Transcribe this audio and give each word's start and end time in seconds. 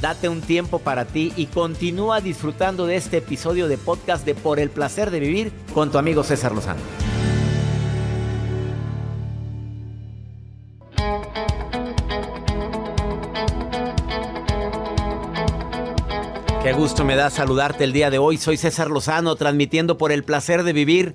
Date 0.00 0.28
un 0.28 0.40
tiempo 0.40 0.80
para 0.80 1.04
ti 1.04 1.32
y 1.36 1.46
continúa 1.46 2.20
disfrutando 2.20 2.86
de 2.86 2.96
este 2.96 3.18
episodio 3.18 3.68
de 3.68 3.78
podcast 3.78 4.26
de 4.26 4.34
Por 4.34 4.58
el 4.58 4.70
placer 4.70 5.10
de 5.10 5.20
vivir 5.20 5.52
con 5.72 5.92
tu 5.92 5.98
amigo 5.98 6.24
César 6.24 6.52
Lozano. 6.52 6.80
Qué 16.62 16.72
gusto 16.72 17.04
me 17.04 17.16
da 17.16 17.28
saludarte 17.28 17.84
el 17.84 17.92
día 17.92 18.10
de 18.10 18.18
hoy. 18.18 18.38
Soy 18.38 18.56
César 18.56 18.88
Lozano, 18.88 19.34
transmitiendo 19.36 19.98
por 19.98 20.12
el 20.12 20.24
placer 20.24 20.62
de 20.62 20.72
vivir. 20.72 21.14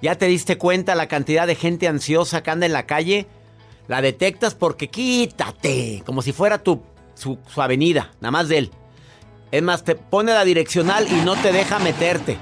¿Ya 0.00 0.16
te 0.16 0.26
diste 0.26 0.58
cuenta 0.58 0.94
la 0.94 1.08
cantidad 1.08 1.46
de 1.46 1.56
gente 1.56 1.88
ansiosa 1.88 2.42
que 2.42 2.50
anda 2.50 2.66
en 2.66 2.72
la 2.72 2.86
calle? 2.86 3.26
La 3.88 4.00
detectas 4.00 4.54
porque 4.54 4.88
quítate, 4.88 6.02
como 6.04 6.22
si 6.22 6.32
fuera 6.32 6.58
tu, 6.58 6.82
su, 7.16 7.38
su 7.52 7.60
avenida, 7.60 8.12
nada 8.20 8.30
más 8.30 8.48
de 8.48 8.58
él. 8.58 8.70
Es 9.50 9.62
más, 9.62 9.82
te 9.82 9.96
pone 9.96 10.32
la 10.32 10.44
direccional 10.44 11.06
y 11.10 11.24
no 11.24 11.34
te 11.34 11.50
deja 11.50 11.78
meterte. 11.80 12.38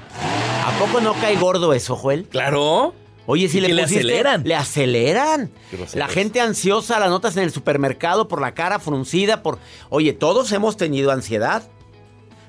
¿A 0.65 0.71
poco 0.77 1.01
no 1.01 1.13
cae 1.13 1.35
gordo 1.37 1.73
eso, 1.73 1.95
Joel? 1.95 2.25
Claro. 2.25 2.93
Oye, 3.27 3.47
si 3.47 3.59
le, 3.59 3.69
le 3.73 3.83
aceleran. 3.83 4.43
Le 4.43 4.55
aceleran. 4.55 5.51
La 5.93 6.07
gente 6.07 6.41
ansiosa 6.41 6.99
la 6.99 7.07
notas 7.09 7.37
en 7.37 7.43
el 7.43 7.51
supermercado 7.51 8.27
por 8.27 8.39
la 8.39 8.53
cara 8.53 8.79
fruncida, 8.79 9.41
por... 9.41 9.57
Oye, 9.89 10.13
todos 10.13 10.51
hemos 10.51 10.77
tenido 10.77 11.11
ansiedad. 11.11 11.63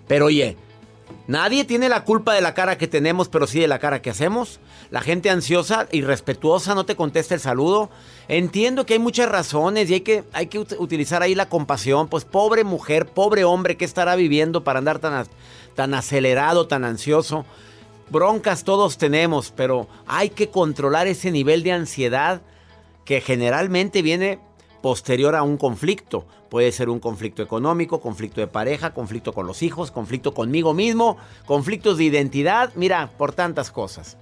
Pero 0.07 0.27
oye, 0.27 0.57
nadie 1.27 1.65
tiene 1.65 1.89
la 1.89 2.05
culpa 2.05 2.35
de 2.35 2.41
la 2.41 2.55
cara 2.55 2.79
que 2.79 2.87
tenemos, 2.87 3.29
pero 3.29 3.47
sí 3.47 3.61
de 3.61 3.69
la 3.69 3.79
cara 3.79 4.03
que 4.03 4.11
hacemos. 4.11 4.61
La 4.91 5.01
gente 5.01 5.31
ansiosa 5.31 5.89
y 5.91 6.03
respetuosa 6.03 6.75
no 6.75 6.87
te 6.87 6.97
contesta 6.97 7.35
el 7.35 7.41
saludo. 7.41 7.91
Entiendo 8.29 8.87
que 8.87 8.95
hay 8.95 8.99
muchas 8.99 9.29
razones 9.29 9.91
y 9.91 9.95
hay 9.95 10.01
que, 10.01 10.25
hay 10.33 10.47
que 10.47 10.61
ut- 10.61 10.77
utilizar 10.79 11.23
ahí 11.23 11.35
la 11.35 11.49
compasión. 11.49 12.09
Pues 12.09 12.25
pobre 12.25 12.65
mujer, 12.65 13.07
pobre 13.07 13.45
hombre, 13.45 13.77
¿qué 13.77 13.85
estará 13.85 14.15
viviendo 14.17 14.63
para 14.65 14.79
andar 14.79 14.99
tan, 14.99 15.27
tan 15.75 15.95
acelerado, 15.95 16.69
tan 16.69 16.85
ansioso? 16.85 17.45
Broncas 18.09 18.63
todos 18.63 18.99
tenemos, 18.99 19.53
pero 19.57 19.89
hay 20.07 20.31
que 20.31 20.49
controlar 20.51 21.09
ese 21.09 21.33
nivel 21.33 21.65
de 21.65 21.73
ansiedad 21.73 22.41
que 23.05 23.21
generalmente 23.21 24.03
viene 24.03 24.39
posterior 24.83 25.35
a 25.35 25.43
un 25.43 25.57
conflicto. 25.57 26.27
Puede 26.49 26.73
ser 26.73 26.89
un 26.89 27.01
conflicto 27.01 27.43
económico, 27.43 28.01
conflicto 28.01 28.41
de 28.41 28.47
pareja, 28.47 28.95
conflicto 28.95 29.33
con 29.33 29.47
los 29.47 29.63
hijos, 29.63 29.91
conflicto 29.91 30.33
conmigo 30.35 30.75
mismo, 30.75 31.17
conflictos 31.45 31.99
de 31.99 32.05
identidad, 32.05 32.73
mira, 32.75 33.11
por 33.19 33.33
tantas 33.33 33.71
cosas. 33.71 34.17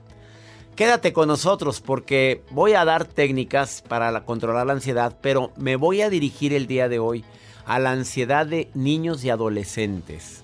Quédate 0.76 1.12
con 1.12 1.28
nosotros 1.28 1.80
porque 1.80 2.42
voy 2.50 2.72
a 2.72 2.84
dar 2.84 3.04
técnicas 3.04 3.82
para 3.86 4.10
la- 4.10 4.24
controlar 4.24 4.66
la 4.66 4.72
ansiedad, 4.72 5.16
pero 5.20 5.52
me 5.56 5.76
voy 5.76 6.02
a 6.02 6.10
dirigir 6.10 6.52
el 6.52 6.66
día 6.66 6.88
de 6.88 6.98
hoy 6.98 7.24
a 7.64 7.78
la 7.78 7.92
ansiedad 7.92 8.46
de 8.46 8.68
niños 8.74 9.24
y 9.24 9.30
adolescentes. 9.30 10.42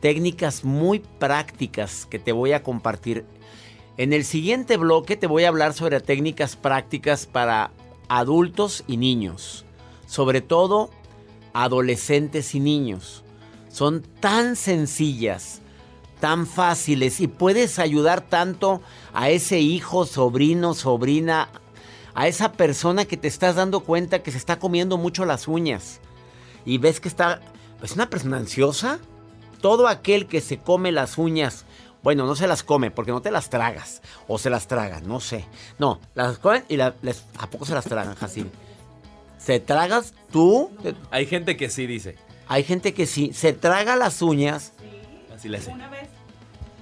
Técnicas 0.00 0.64
muy 0.64 1.00
prácticas 1.00 2.06
que 2.06 2.18
te 2.18 2.32
voy 2.32 2.52
a 2.52 2.62
compartir. 2.62 3.26
En 3.96 4.12
el 4.12 4.24
siguiente 4.24 4.76
bloque 4.76 5.16
te 5.16 5.26
voy 5.26 5.44
a 5.44 5.48
hablar 5.48 5.74
sobre 5.74 6.00
técnicas 6.00 6.56
prácticas 6.56 7.26
para 7.26 7.72
adultos 8.08 8.84
y 8.86 8.96
niños. 8.96 9.64
Sobre 10.06 10.40
todo 10.40 10.90
adolescentes 11.52 12.54
y 12.54 12.60
niños. 12.60 13.24
Son 13.68 14.02
tan 14.02 14.56
sencillas, 14.56 15.60
tan 16.20 16.46
fáciles 16.46 17.20
y 17.20 17.28
puedes 17.28 17.78
ayudar 17.78 18.22
tanto 18.22 18.80
a 19.12 19.30
ese 19.30 19.60
hijo, 19.60 20.06
sobrino, 20.06 20.74
sobrina, 20.74 21.48
a 22.14 22.26
esa 22.26 22.52
persona 22.52 23.04
que 23.04 23.16
te 23.16 23.28
estás 23.28 23.56
dando 23.56 23.80
cuenta 23.80 24.22
que 24.22 24.32
se 24.32 24.38
está 24.38 24.58
comiendo 24.58 24.98
mucho 24.98 25.24
las 25.24 25.46
uñas 25.46 26.00
y 26.64 26.78
ves 26.78 27.00
que 27.00 27.08
está 27.08 27.40
es 27.82 27.92
una 27.92 28.10
persona 28.10 28.36
ansiosa. 28.36 28.98
Todo 29.60 29.88
aquel 29.88 30.26
que 30.26 30.40
se 30.40 30.58
come 30.58 30.92
las 30.92 31.18
uñas, 31.18 31.64
bueno, 32.08 32.24
no 32.24 32.34
se 32.34 32.46
las 32.46 32.62
come 32.62 32.90
porque 32.90 33.10
no 33.12 33.20
te 33.20 33.30
las 33.30 33.50
tragas 33.50 34.00
o 34.28 34.38
se 34.38 34.48
las 34.48 34.66
tragan, 34.66 35.06
no 35.06 35.20
sé. 35.20 35.44
No, 35.78 36.00
las 36.14 36.38
comen 36.38 36.64
y 36.66 36.78
la- 36.78 36.94
les- 37.02 37.22
a 37.38 37.50
poco 37.50 37.66
se 37.66 37.74
las 37.74 37.84
tragan, 37.84 38.16
así. 38.22 38.46
¿Se 39.36 39.60
tragas 39.60 40.14
tú? 40.32 40.70
Hay 41.10 41.26
gente 41.26 41.58
que 41.58 41.68
sí 41.68 41.86
dice. 41.86 42.16
Hay 42.46 42.64
gente 42.64 42.94
que 42.94 43.04
sí, 43.04 43.32
se 43.34 43.52
traga 43.52 43.94
las 43.94 44.22
uñas. 44.22 44.72
Así 45.36 45.50
le 45.50 45.58
hace. 45.58 45.70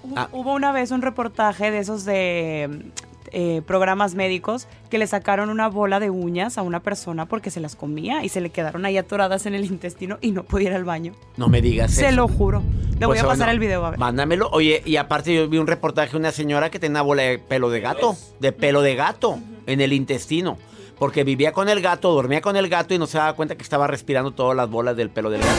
Hubo- 0.04 0.14
Ah. 0.16 0.28
Hubo 0.30 0.52
una 0.54 0.70
vez 0.70 0.92
un 0.92 1.02
reportaje 1.02 1.72
de 1.72 1.80
esos 1.80 2.04
de 2.04 2.92
eh, 3.32 3.62
programas 3.66 4.14
médicos 4.14 4.68
que 4.90 4.98
le 4.98 5.06
sacaron 5.06 5.50
una 5.50 5.68
bola 5.68 6.00
de 6.00 6.10
uñas 6.10 6.58
a 6.58 6.62
una 6.62 6.80
persona 6.80 7.26
porque 7.26 7.50
se 7.50 7.60
las 7.60 7.76
comía 7.76 8.24
y 8.24 8.28
se 8.28 8.40
le 8.40 8.50
quedaron 8.50 8.84
ahí 8.84 8.96
atoradas 8.98 9.46
en 9.46 9.54
el 9.54 9.64
intestino 9.64 10.18
y 10.20 10.30
no 10.32 10.44
podía 10.44 10.68
ir 10.70 10.74
al 10.74 10.84
baño. 10.84 11.12
No 11.36 11.48
me 11.48 11.60
digas 11.62 11.92
Se 11.92 12.06
eso. 12.06 12.16
lo 12.16 12.28
juro. 12.28 12.62
Le 12.98 13.06
voy 13.06 13.14
Pues, 13.14 13.20
a 13.20 13.24
pasar 13.24 13.38
bueno, 13.38 13.52
el 13.52 13.58
video, 13.58 13.84
a 13.84 13.90
ver. 13.90 13.98
Mándamelo. 13.98 14.48
Oye, 14.52 14.82
y 14.84 14.96
aparte 14.96 15.34
yo 15.34 15.48
vi 15.48 15.58
un 15.58 15.66
reportaje 15.66 16.12
de 16.12 16.16
una 16.18 16.32
señora 16.32 16.70
que 16.70 16.78
tenía 16.78 16.92
una 16.94 17.02
bola 17.02 17.22
de 17.22 17.38
pelo 17.38 17.68
de 17.70 17.80
gato. 17.80 18.16
De 18.40 18.52
pelo 18.52 18.80
de 18.82 18.94
gato 18.94 19.38
en 19.66 19.80
el 19.80 19.92
intestino. 19.92 20.56
Porque 20.98 21.24
vivía 21.24 21.52
con 21.52 21.68
el 21.68 21.82
gato, 21.82 22.14
dormía 22.14 22.40
con 22.40 22.56
el 22.56 22.68
gato 22.70 22.94
y 22.94 22.98
no 22.98 23.06
se 23.06 23.18
daba 23.18 23.34
cuenta 23.34 23.54
que 23.54 23.62
estaba 23.62 23.86
respirando 23.86 24.30
todas 24.30 24.56
las 24.56 24.70
bolas 24.70 24.96
del 24.96 25.10
pelo 25.10 25.28
del 25.28 25.42
gato. 25.42 25.52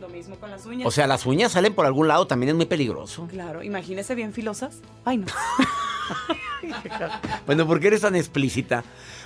Lo 0.00 0.08
mismo 0.08 0.36
con 0.36 0.50
las 0.50 0.64
uñas. 0.64 0.86
O 0.86 0.90
sea, 0.90 1.06
las 1.06 1.26
uñas 1.26 1.52
salen 1.52 1.74
por 1.74 1.84
algún 1.84 2.08
lado, 2.08 2.26
también 2.26 2.48
es 2.50 2.54
muy 2.56 2.64
peligroso. 2.64 3.26
Claro, 3.30 3.62
imagínese 3.62 4.14
bien 4.14 4.32
filosas. 4.32 4.80
Ay, 5.04 5.18
no. 5.18 5.26
Bueno, 7.46 7.66
¿por 7.66 7.80
qué 7.80 7.88
eres 7.88 8.02
tan 8.02 8.14
explícita? 8.14 8.84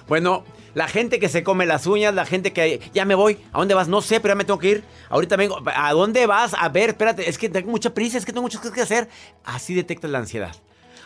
Bueno, 0.09 0.45
la 0.75 0.89
gente 0.89 1.19
que 1.19 1.29
se 1.29 1.43
come 1.43 1.67
las 1.67 1.87
uñas, 1.87 2.15
la 2.15 2.27
gente 2.27 2.53
que 2.53 2.81
ya 2.95 3.05
me 3.05 3.15
voy, 3.15 3.39
¿a 3.53 3.59
dónde 3.59 3.75
vas? 3.75 3.89
No 3.89 4.01
sé, 4.01 4.21
pero 4.21 4.33
ya 4.33 4.37
me 4.37 4.45
tengo 4.45 4.59
que 4.59 4.71
ir. 4.71 4.85
Ahorita 5.09 5.37
vengo. 5.37 5.63
¿A 5.75 5.93
dónde 5.93 6.27
vas? 6.27 6.55
A 6.59 6.69
ver, 6.69 6.91
espérate, 6.91 7.29
es 7.29 7.39
que 7.39 7.49
tengo 7.49 7.71
mucha 7.71 7.93
prisa, 7.95 8.19
es 8.19 8.25
que 8.25 8.33
tengo 8.33 8.43
muchas 8.43 8.61
cosas 8.61 8.75
que 8.75 8.83
hacer. 8.83 9.09
Así 9.45 9.75
detectas 9.75 10.11
la 10.11 10.19
ansiedad. 10.19 10.55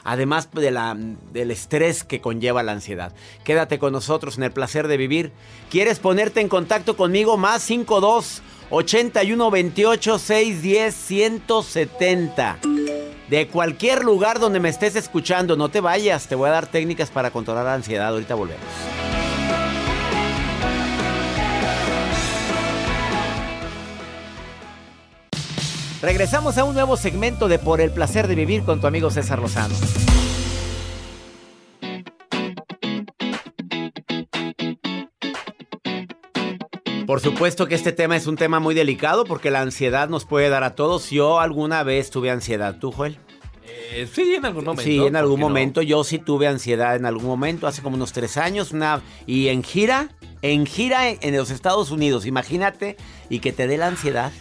Además 0.04 0.50
de 0.52 0.70
la, 0.70 0.96
del 1.32 1.50
estrés 1.50 2.04
que 2.04 2.20
conlleva 2.20 2.62
la 2.62 2.72
ansiedad. 2.72 3.12
Quédate 3.42 3.80
con 3.80 3.92
nosotros 3.92 4.36
en 4.36 4.44
el 4.44 4.52
placer 4.52 4.86
de 4.86 4.96
vivir. 4.96 5.32
¿Quieres 5.68 5.98
ponerte 5.98 6.40
en 6.40 6.48
contacto 6.48 6.96
conmigo? 6.96 7.36
Más 7.36 7.62
52 7.62 8.42
81 8.70 9.50
28 9.50 10.18
610 10.18 10.94
170. 10.94 12.58
De 13.28 13.48
cualquier 13.48 14.04
lugar 14.04 14.38
donde 14.38 14.60
me 14.60 14.68
estés 14.68 14.94
escuchando, 14.94 15.56
no 15.56 15.68
te 15.68 15.80
vayas. 15.80 16.28
Te 16.28 16.34
voy 16.34 16.48
a 16.48 16.52
dar 16.52 16.66
técnicas 16.66 17.10
para 17.10 17.30
controlar 17.30 17.64
la 17.64 17.74
ansiedad. 17.74 18.08
Ahorita 18.08 18.34
volvemos. 18.34 18.64
Regresamos 26.02 26.56
a 26.56 26.64
un 26.64 26.74
nuevo 26.74 26.96
segmento 26.96 27.48
de 27.48 27.58
Por 27.58 27.80
el 27.80 27.90
placer 27.90 28.28
de 28.28 28.36
vivir 28.36 28.62
con 28.62 28.80
tu 28.80 28.86
amigo 28.86 29.10
César 29.10 29.40
Lozano. 29.40 29.74
Por 37.06 37.20
supuesto 37.20 37.68
que 37.68 37.76
este 37.76 37.92
tema 37.92 38.16
es 38.16 38.26
un 38.26 38.36
tema 38.36 38.58
muy 38.58 38.74
delicado 38.74 39.24
porque 39.24 39.52
la 39.52 39.60
ansiedad 39.60 40.08
nos 40.08 40.24
puede 40.24 40.48
dar 40.48 40.64
a 40.64 40.74
todos. 40.74 41.10
Yo 41.10 41.38
alguna 41.38 41.84
vez 41.84 42.10
tuve 42.10 42.30
ansiedad. 42.30 42.78
¿Tú, 42.80 42.90
Joel? 42.90 43.18
Eh, 43.64 44.08
sí, 44.12 44.34
en 44.34 44.44
algún 44.44 44.64
momento. 44.64 44.82
Sí, 44.82 44.98
en 44.98 45.14
algún 45.14 45.38
momento. 45.38 45.82
Yo 45.82 46.02
sí 46.02 46.18
tuve 46.18 46.48
ansiedad 46.48 46.96
en 46.96 47.06
algún 47.06 47.26
momento, 47.26 47.68
hace 47.68 47.80
como 47.80 47.94
unos 47.94 48.12
tres 48.12 48.36
años. 48.36 48.72
Una, 48.72 49.02
y 49.24 49.48
en 49.48 49.62
gira, 49.62 50.10
en 50.42 50.66
gira 50.66 51.08
en, 51.08 51.18
en 51.20 51.36
los 51.36 51.50
Estados 51.50 51.92
Unidos, 51.92 52.26
imagínate, 52.26 52.96
y 53.28 53.38
que 53.38 53.52
te 53.52 53.68
dé 53.68 53.78
la 53.78 53.86
ansiedad. 53.86 54.32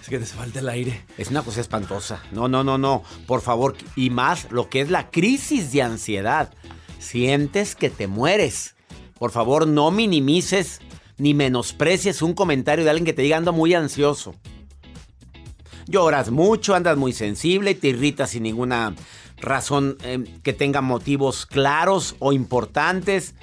Es 0.00 0.08
que 0.08 0.18
te 0.18 0.26
falta 0.26 0.58
el 0.58 0.68
aire. 0.68 1.04
Es 1.18 1.30
una 1.30 1.42
cosa 1.42 1.60
espantosa. 1.60 2.20
No, 2.32 2.48
no, 2.48 2.64
no, 2.64 2.78
no. 2.78 3.04
Por 3.26 3.42
favor. 3.42 3.76
Y 3.94 4.10
más 4.10 4.50
lo 4.50 4.68
que 4.68 4.80
es 4.80 4.90
la 4.90 5.10
crisis 5.10 5.70
de 5.70 5.82
ansiedad. 5.82 6.52
Sientes 6.98 7.76
que 7.76 7.90
te 7.90 8.08
mueres. 8.08 8.74
Por 9.18 9.30
favor, 9.30 9.68
no 9.68 9.90
minimices 9.92 10.80
ni 11.18 11.34
menosprecies 11.34 12.22
un 12.22 12.34
comentario 12.34 12.84
de 12.84 12.90
alguien 12.90 13.06
que 13.06 13.12
te 13.12 13.22
diga 13.22 13.36
ando 13.36 13.52
muy 13.52 13.74
ansioso. 13.74 14.34
Lloras 15.86 16.30
mucho, 16.30 16.74
andas 16.74 16.96
muy 16.96 17.12
sensible 17.12 17.72
y 17.72 17.74
te 17.74 17.88
irritas 17.88 18.30
sin 18.30 18.42
ninguna 18.42 18.94
razón 19.40 19.96
eh, 20.02 20.22
que 20.42 20.52
tenga 20.52 20.80
motivos 20.80 21.46
claros 21.46 22.14
o 22.18 22.32
importantes. 22.32 23.34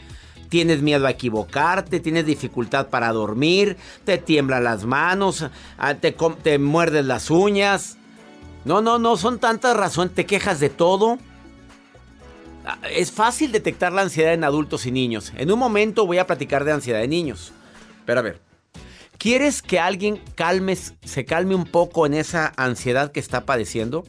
Tienes 0.50 0.82
miedo 0.82 1.08
a 1.08 1.12
equivocarte, 1.12 2.00
tienes 2.00 2.26
dificultad 2.26 2.88
para 2.90 3.12
dormir, 3.12 3.78
te 4.06 4.18
tiemblan 4.20 4.64
las 4.64 4.86
manos, 4.86 5.46
ah, 5.78 5.96
te, 5.96 6.16
te 6.44 6.60
muerdes 6.60 7.06
las 7.06 7.32
uñas. 7.32 7.98
No, 8.64 8.82
no, 8.82 9.00
no, 9.00 9.18
son 9.18 9.40
tantas 9.40 9.76
razones, 9.76 10.14
te 10.14 10.26
quejas 10.26 10.60
de 10.60 10.70
todo. 10.70 11.18
Ah, 12.64 12.78
Es 12.92 13.12
fácil 13.12 13.52
detectar 13.52 13.92
la 13.92 14.04
ansiedad 14.04 14.34
en 14.34 14.44
adultos 14.44 14.86
y 14.86 14.92
niños. 14.92 15.34
En 15.36 15.52
un 15.52 15.58
momento 15.60 16.06
voy 16.06 16.20
a 16.20 16.28
platicar 16.28 16.64
de 16.64 16.74
ansiedad 16.74 17.00
de 17.00 17.08
niños. 17.08 17.52
Pero 18.06 18.20
a 18.20 18.24
ver, 18.24 18.42
¿quieres 19.18 19.62
que 19.62 19.80
alguien 19.80 20.22
calmes, 20.36 20.94
se 21.04 21.26
calme 21.26 21.56
un 21.56 21.66
poco 21.66 22.06
en 22.06 22.14
esa 22.14 22.54
ansiedad 22.58 23.12
que 23.12 23.20
está 23.20 23.46
padeciendo? 23.46 24.04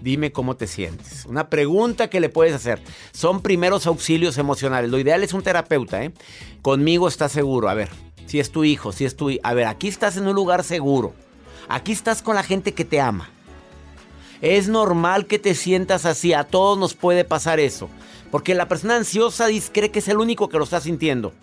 Dime 0.00 0.32
cómo 0.32 0.56
te 0.56 0.66
sientes. 0.66 1.26
Una 1.26 1.50
pregunta 1.50 2.08
que 2.08 2.20
le 2.20 2.30
puedes 2.30 2.54
hacer. 2.54 2.80
Son 3.12 3.42
primeros 3.42 3.86
auxilios 3.86 4.38
emocionales. 4.38 4.90
Lo 4.90 4.98
ideal 4.98 5.22
es 5.22 5.34
un 5.34 5.42
terapeuta, 5.42 6.02
¿eh? 6.02 6.12
Conmigo 6.62 7.06
estás 7.06 7.32
seguro. 7.32 7.68
A 7.68 7.74
ver, 7.74 7.90
si 8.26 8.40
es 8.40 8.50
tu 8.50 8.64
hijo, 8.64 8.92
si 8.92 9.04
es 9.04 9.14
tu... 9.14 9.30
A 9.42 9.54
ver, 9.54 9.66
aquí 9.66 9.88
estás 9.88 10.16
en 10.16 10.26
un 10.26 10.34
lugar 10.34 10.64
seguro. 10.64 11.12
Aquí 11.68 11.92
estás 11.92 12.22
con 12.22 12.34
la 12.34 12.42
gente 12.42 12.72
que 12.72 12.86
te 12.86 12.98
ama. 12.98 13.28
Es 14.40 14.68
normal 14.68 15.26
que 15.26 15.38
te 15.38 15.54
sientas 15.54 16.06
así. 16.06 16.32
A 16.32 16.44
todos 16.44 16.78
nos 16.78 16.94
puede 16.94 17.24
pasar 17.24 17.60
eso. 17.60 17.90
Porque 18.30 18.54
la 18.54 18.68
persona 18.68 18.96
ansiosa 18.96 19.48
cree 19.70 19.90
que 19.90 19.98
es 19.98 20.08
el 20.08 20.16
único 20.16 20.48
que 20.48 20.56
lo 20.56 20.64
está 20.64 20.80
sintiendo. 20.80 21.34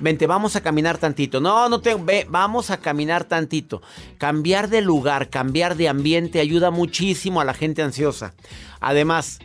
Vente, 0.00 0.26
vamos 0.26 0.56
a 0.56 0.62
caminar 0.62 0.96
tantito. 0.96 1.40
No, 1.40 1.68
no 1.68 1.80
te 1.80 1.94
ve, 1.94 2.26
vamos 2.28 2.70
a 2.70 2.78
caminar 2.78 3.24
tantito. 3.24 3.82
Cambiar 4.16 4.70
de 4.70 4.80
lugar, 4.80 5.28
cambiar 5.28 5.76
de 5.76 5.88
ambiente 5.88 6.40
ayuda 6.40 6.70
muchísimo 6.70 7.40
a 7.40 7.44
la 7.44 7.52
gente 7.52 7.82
ansiosa. 7.82 8.34
Además, 8.80 9.40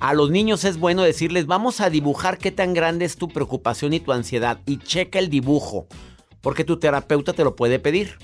a 0.00 0.12
los 0.12 0.30
niños 0.30 0.64
es 0.64 0.78
bueno 0.78 1.02
decirles, 1.02 1.46
vamos 1.46 1.80
a 1.80 1.88
dibujar 1.88 2.36
qué 2.38 2.50
tan 2.50 2.74
grande 2.74 3.04
es 3.04 3.16
tu 3.16 3.28
preocupación 3.28 3.92
y 3.92 4.00
tu 4.00 4.12
ansiedad 4.12 4.60
y 4.66 4.78
checa 4.78 5.20
el 5.20 5.30
dibujo, 5.30 5.86
porque 6.40 6.64
tu 6.64 6.78
terapeuta 6.78 7.32
te 7.32 7.44
lo 7.44 7.54
puede 7.54 7.78
pedir. 7.78 8.18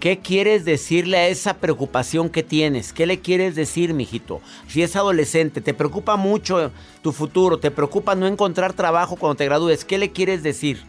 ¿Qué 0.00 0.20
quieres 0.20 0.64
decirle 0.64 1.16
a 1.18 1.28
esa 1.28 1.54
preocupación 1.54 2.28
que 2.30 2.44
tienes? 2.44 2.92
¿Qué 2.92 3.04
le 3.04 3.18
quieres 3.20 3.56
decir, 3.56 3.94
mijito? 3.94 4.40
Si 4.68 4.82
es 4.82 4.94
adolescente, 4.94 5.60
te 5.60 5.74
preocupa 5.74 6.14
mucho 6.16 6.70
tu 7.02 7.10
futuro, 7.12 7.58
te 7.58 7.72
preocupa 7.72 8.14
no 8.14 8.26
encontrar 8.28 8.74
trabajo 8.74 9.16
cuando 9.16 9.36
te 9.36 9.44
gradúes, 9.46 9.84
¿qué 9.84 9.98
le 9.98 10.12
quieres 10.12 10.44
decir? 10.44 10.84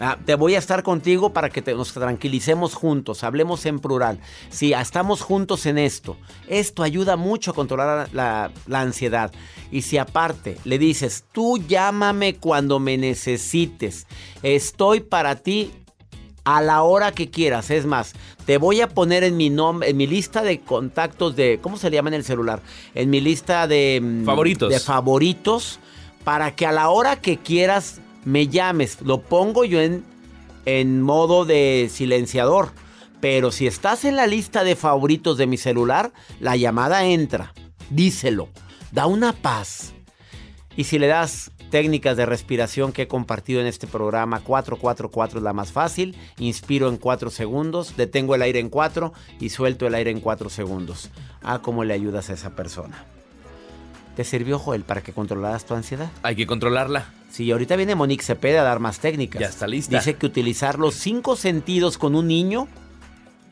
Ah, 0.00 0.16
te 0.24 0.36
voy 0.36 0.54
a 0.54 0.58
estar 0.58 0.84
contigo 0.84 1.32
para 1.32 1.50
que 1.50 1.60
te- 1.60 1.74
nos 1.74 1.92
tranquilicemos 1.92 2.74
juntos, 2.74 3.24
hablemos 3.24 3.66
en 3.66 3.80
plural. 3.80 4.20
Sí, 4.48 4.72
estamos 4.72 5.20
juntos 5.22 5.66
en 5.66 5.76
esto. 5.76 6.16
Esto 6.46 6.84
ayuda 6.84 7.16
mucho 7.16 7.50
a 7.50 7.54
controlar 7.54 8.08
la, 8.12 8.52
la 8.68 8.80
ansiedad. 8.80 9.32
Y 9.72 9.82
si 9.82 9.98
aparte 9.98 10.56
le 10.64 10.78
dices, 10.78 11.24
tú 11.32 11.58
llámame 11.58 12.36
cuando 12.36 12.78
me 12.78 12.96
necesites, 12.96 14.06
estoy 14.42 15.00
para 15.00 15.34
ti 15.34 15.72
a 16.48 16.62
la 16.62 16.82
hora 16.82 17.12
que 17.12 17.28
quieras. 17.28 17.70
Es 17.70 17.84
más, 17.84 18.14
te 18.46 18.56
voy 18.56 18.80
a 18.80 18.88
poner 18.88 19.22
en 19.22 19.36
mi 19.36 19.50
nombre, 19.50 19.90
en 19.90 19.98
mi 19.98 20.06
lista 20.06 20.40
de 20.40 20.60
contactos 20.60 21.36
de, 21.36 21.58
¿cómo 21.60 21.76
se 21.76 21.90
le 21.90 21.96
llama 21.96 22.08
en 22.08 22.14
el 22.14 22.24
celular? 22.24 22.62
En 22.94 23.10
mi 23.10 23.20
lista 23.20 23.66
de 23.66 24.00
mm, 24.02 24.24
Favoritos. 24.24 24.70
De 24.70 24.80
favoritos 24.80 25.78
para 26.24 26.56
que 26.56 26.64
a 26.64 26.72
la 26.72 26.88
hora 26.88 27.16
que 27.16 27.36
quieras 27.36 28.00
me 28.24 28.48
llames. 28.48 29.02
Lo 29.02 29.20
pongo 29.20 29.66
yo 29.66 29.78
en, 29.78 30.04
en 30.64 31.02
modo 31.02 31.44
de 31.44 31.90
silenciador. 31.92 32.70
Pero 33.20 33.52
si 33.52 33.66
estás 33.66 34.06
en 34.06 34.16
la 34.16 34.26
lista 34.26 34.64
de 34.64 34.74
favoritos 34.74 35.36
de 35.36 35.46
mi 35.46 35.58
celular, 35.58 36.12
la 36.40 36.56
llamada 36.56 37.04
entra. 37.04 37.52
Díselo. 37.90 38.48
Da 38.90 39.04
una 39.04 39.34
paz. 39.34 39.92
Y 40.76 40.84
si 40.84 40.98
le 40.98 41.08
das 41.08 41.50
técnicas 41.70 42.16
de 42.16 42.26
respiración 42.26 42.92
que 42.92 43.02
he 43.02 43.08
compartido 43.08 43.60
en 43.60 43.66
este 43.66 43.86
programa, 43.86 44.40
444 44.40 45.38
es 45.38 45.44
la 45.44 45.52
más 45.52 45.72
fácil. 45.72 46.16
Inspiro 46.38 46.88
en 46.88 46.96
4 46.96 47.30
segundos, 47.30 47.96
detengo 47.96 48.34
el 48.34 48.42
aire 48.42 48.60
en 48.60 48.68
4 48.68 49.12
y 49.40 49.50
suelto 49.50 49.86
el 49.86 49.94
aire 49.94 50.10
en 50.10 50.20
4 50.20 50.50
segundos. 50.50 51.10
Ah, 51.42 51.60
cómo 51.62 51.84
le 51.84 51.94
ayudas 51.94 52.30
a 52.30 52.34
esa 52.34 52.50
persona. 52.56 53.04
¿Te 54.16 54.24
sirvió, 54.24 54.58
Joel, 54.58 54.82
para 54.82 55.00
que 55.00 55.12
controlaras 55.12 55.64
tu 55.64 55.74
ansiedad? 55.74 56.10
Hay 56.24 56.34
que 56.34 56.46
controlarla. 56.46 57.12
Sí, 57.30 57.52
ahorita 57.52 57.76
viene 57.76 57.94
Monique 57.94 58.24
Cepeda 58.24 58.62
a 58.62 58.64
dar 58.64 58.80
más 58.80 58.98
técnicas. 58.98 59.40
Ya 59.40 59.46
está 59.46 59.68
lista. 59.68 59.96
Dice 59.96 60.14
que 60.14 60.26
utilizar 60.26 60.78
los 60.78 60.96
cinco 60.96 61.36
sentidos 61.36 61.98
con 61.98 62.16
un 62.16 62.26
niño 62.26 62.66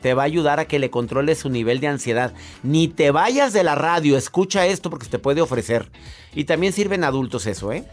te 0.01 0.13
va 0.13 0.23
a 0.23 0.25
ayudar 0.25 0.59
a 0.59 0.65
que 0.65 0.79
le 0.79 0.89
controle 0.89 1.35
su 1.35 1.49
nivel 1.49 1.79
de 1.79 1.87
ansiedad. 1.87 2.33
Ni 2.63 2.87
te 2.87 3.11
vayas 3.11 3.53
de 3.53 3.63
la 3.63 3.75
radio, 3.75 4.17
escucha 4.17 4.65
esto 4.65 4.89
porque 4.89 5.07
te 5.07 5.19
puede 5.19 5.41
ofrecer. 5.41 5.89
Y 6.33 6.45
también 6.45 6.73
sirven 6.73 7.03
adultos 7.03 7.45
eso, 7.47 7.71
¿eh? 7.71 7.85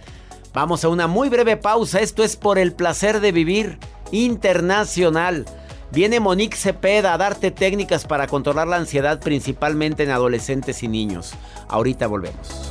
Vamos 0.52 0.84
a 0.84 0.88
una 0.88 1.08
muy 1.08 1.28
breve 1.28 1.56
pausa. 1.56 2.00
Esto 2.00 2.22
es 2.22 2.36
por 2.36 2.58
el 2.58 2.72
placer 2.72 3.20
de 3.20 3.32
vivir 3.32 3.78
internacional. 4.12 5.46
Viene 5.90 6.20
Monique 6.20 6.56
Cepeda 6.56 7.12
a 7.12 7.18
darte 7.18 7.50
técnicas 7.50 8.06
para 8.06 8.26
controlar 8.26 8.68
la 8.68 8.76
ansiedad 8.76 9.20
principalmente 9.20 10.04
en 10.04 10.10
adolescentes 10.10 10.82
y 10.82 10.88
niños. 10.88 11.32
Ahorita 11.68 12.06
volvemos. 12.06 12.70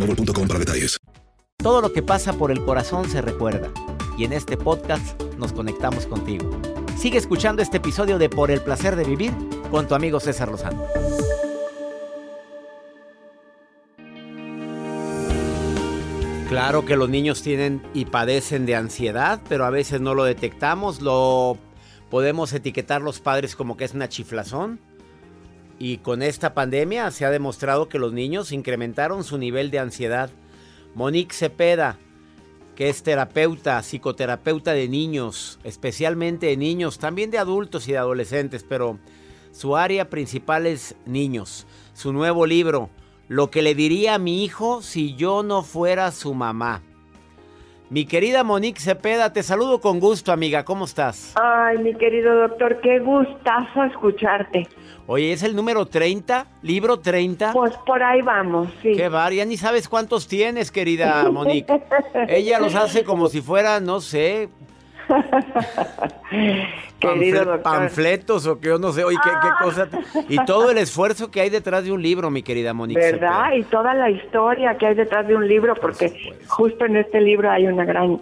boostmobile.com 0.05 0.47
para 0.47 0.59
detalles. 0.59 0.97
Todo 1.57 1.81
lo 1.81 1.93
que 1.93 2.01
pasa 2.01 2.33
por 2.33 2.51
el 2.51 2.63
corazón 2.65 3.09
se 3.09 3.21
recuerda. 3.21 3.69
Y 4.17 4.25
en 4.25 4.33
este 4.33 4.57
podcast 4.57 5.21
nos 5.37 5.53
conectamos 5.53 6.07
contigo. 6.07 6.49
Sigue 6.97 7.17
escuchando 7.17 7.61
este 7.61 7.77
episodio 7.77 8.17
de 8.17 8.29
Por 8.29 8.51
el 8.51 8.61
placer 8.61 8.95
de 8.95 9.03
vivir 9.03 9.31
con 9.69 9.87
tu 9.87 9.95
amigo 9.95 10.19
César 10.19 10.49
Lozano. 10.49 10.85
Claro 16.49 16.83
que 16.83 16.97
los 16.97 17.09
niños 17.09 17.41
tienen 17.43 17.81
y 17.93 18.05
padecen 18.05 18.65
de 18.65 18.75
ansiedad, 18.75 19.39
pero 19.47 19.65
a 19.65 19.69
veces 19.69 20.01
no 20.01 20.13
lo 20.13 20.25
detectamos, 20.25 21.01
lo 21.01 21.57
podemos 22.09 22.51
etiquetar 22.51 23.01
los 23.01 23.21
padres 23.21 23.55
como 23.55 23.77
que 23.77 23.85
es 23.85 23.93
una 23.93 24.09
chiflazón. 24.09 24.79
Y 25.83 25.97
con 25.97 26.21
esta 26.21 26.53
pandemia 26.53 27.09
se 27.09 27.25
ha 27.25 27.31
demostrado 27.31 27.89
que 27.89 27.97
los 27.97 28.13
niños 28.13 28.51
incrementaron 28.51 29.23
su 29.23 29.39
nivel 29.39 29.71
de 29.71 29.79
ansiedad. 29.79 30.29
Monique 30.93 31.33
Cepeda, 31.33 31.97
que 32.75 32.89
es 32.89 33.01
terapeuta, 33.01 33.81
psicoterapeuta 33.81 34.73
de 34.73 34.87
niños, 34.87 35.57
especialmente 35.63 36.45
de 36.45 36.55
niños, 36.55 36.99
también 36.99 37.31
de 37.31 37.39
adultos 37.39 37.87
y 37.87 37.93
de 37.93 37.97
adolescentes, 37.97 38.63
pero 38.63 38.99
su 39.53 39.75
área 39.75 40.07
principal 40.11 40.67
es 40.67 40.95
niños. 41.07 41.65
Su 41.95 42.13
nuevo 42.13 42.45
libro, 42.45 42.91
Lo 43.27 43.49
que 43.49 43.63
le 43.63 43.73
diría 43.73 44.13
a 44.13 44.19
mi 44.19 44.43
hijo 44.43 44.83
si 44.83 45.15
yo 45.15 45.41
no 45.41 45.63
fuera 45.63 46.11
su 46.11 46.35
mamá. 46.35 46.83
Mi 47.91 48.05
querida 48.05 48.45
Monique 48.45 48.79
Cepeda, 48.79 49.33
te 49.33 49.43
saludo 49.43 49.81
con 49.81 49.99
gusto, 49.99 50.31
amiga. 50.31 50.63
¿Cómo 50.63 50.85
estás? 50.85 51.33
Ay, 51.35 51.77
mi 51.79 51.93
querido 51.93 52.33
doctor, 52.47 52.79
qué 52.79 52.99
gustazo 52.99 53.83
escucharte. 53.83 54.65
Oye, 55.07 55.33
¿es 55.33 55.43
el 55.43 55.53
número 55.57 55.85
30? 55.85 56.45
¿Libro 56.61 57.01
30? 57.01 57.51
Pues 57.51 57.73
por 57.85 58.01
ahí 58.01 58.21
vamos, 58.21 58.69
sí. 58.81 58.93
Qué 58.95 59.09
bar, 59.09 59.33
ya 59.33 59.43
ni 59.43 59.57
sabes 59.57 59.89
cuántos 59.89 60.29
tienes, 60.29 60.71
querida 60.71 61.29
Monique. 61.29 61.81
Ella 62.29 62.61
los 62.61 62.75
hace 62.75 63.03
como 63.03 63.27
si 63.27 63.41
fuera, 63.41 63.81
no 63.81 63.99
sé, 63.99 64.47
Querido 66.99 67.61
panfletos 67.61 68.45
o 68.47 68.59
que 68.59 68.67
yo 68.69 68.77
no 68.77 68.91
sé, 68.91 69.03
oye, 69.03 69.17
qué, 69.23 69.29
qué 69.29 69.49
cosa. 69.63 69.87
Y 70.29 70.43
todo 70.45 70.71
el 70.71 70.77
esfuerzo 70.77 71.31
que 71.31 71.41
hay 71.41 71.49
detrás 71.49 71.83
de 71.83 71.91
un 71.91 72.01
libro, 72.01 72.29
mi 72.29 72.43
querida 72.43 72.73
Monique. 72.73 72.99
¿Verdad? 72.99 73.45
Cepeda. 73.45 73.55
Y 73.55 73.63
toda 73.63 73.93
la 73.93 74.09
historia 74.09 74.77
que 74.77 74.87
hay 74.87 74.95
detrás 74.95 75.27
de 75.27 75.35
un 75.35 75.47
libro, 75.47 75.75
porque 75.75 76.13
justo 76.47 76.85
en 76.85 76.97
este 76.97 77.21
libro 77.21 77.49
hay 77.49 77.67
una 77.67 77.85
gran 77.85 78.19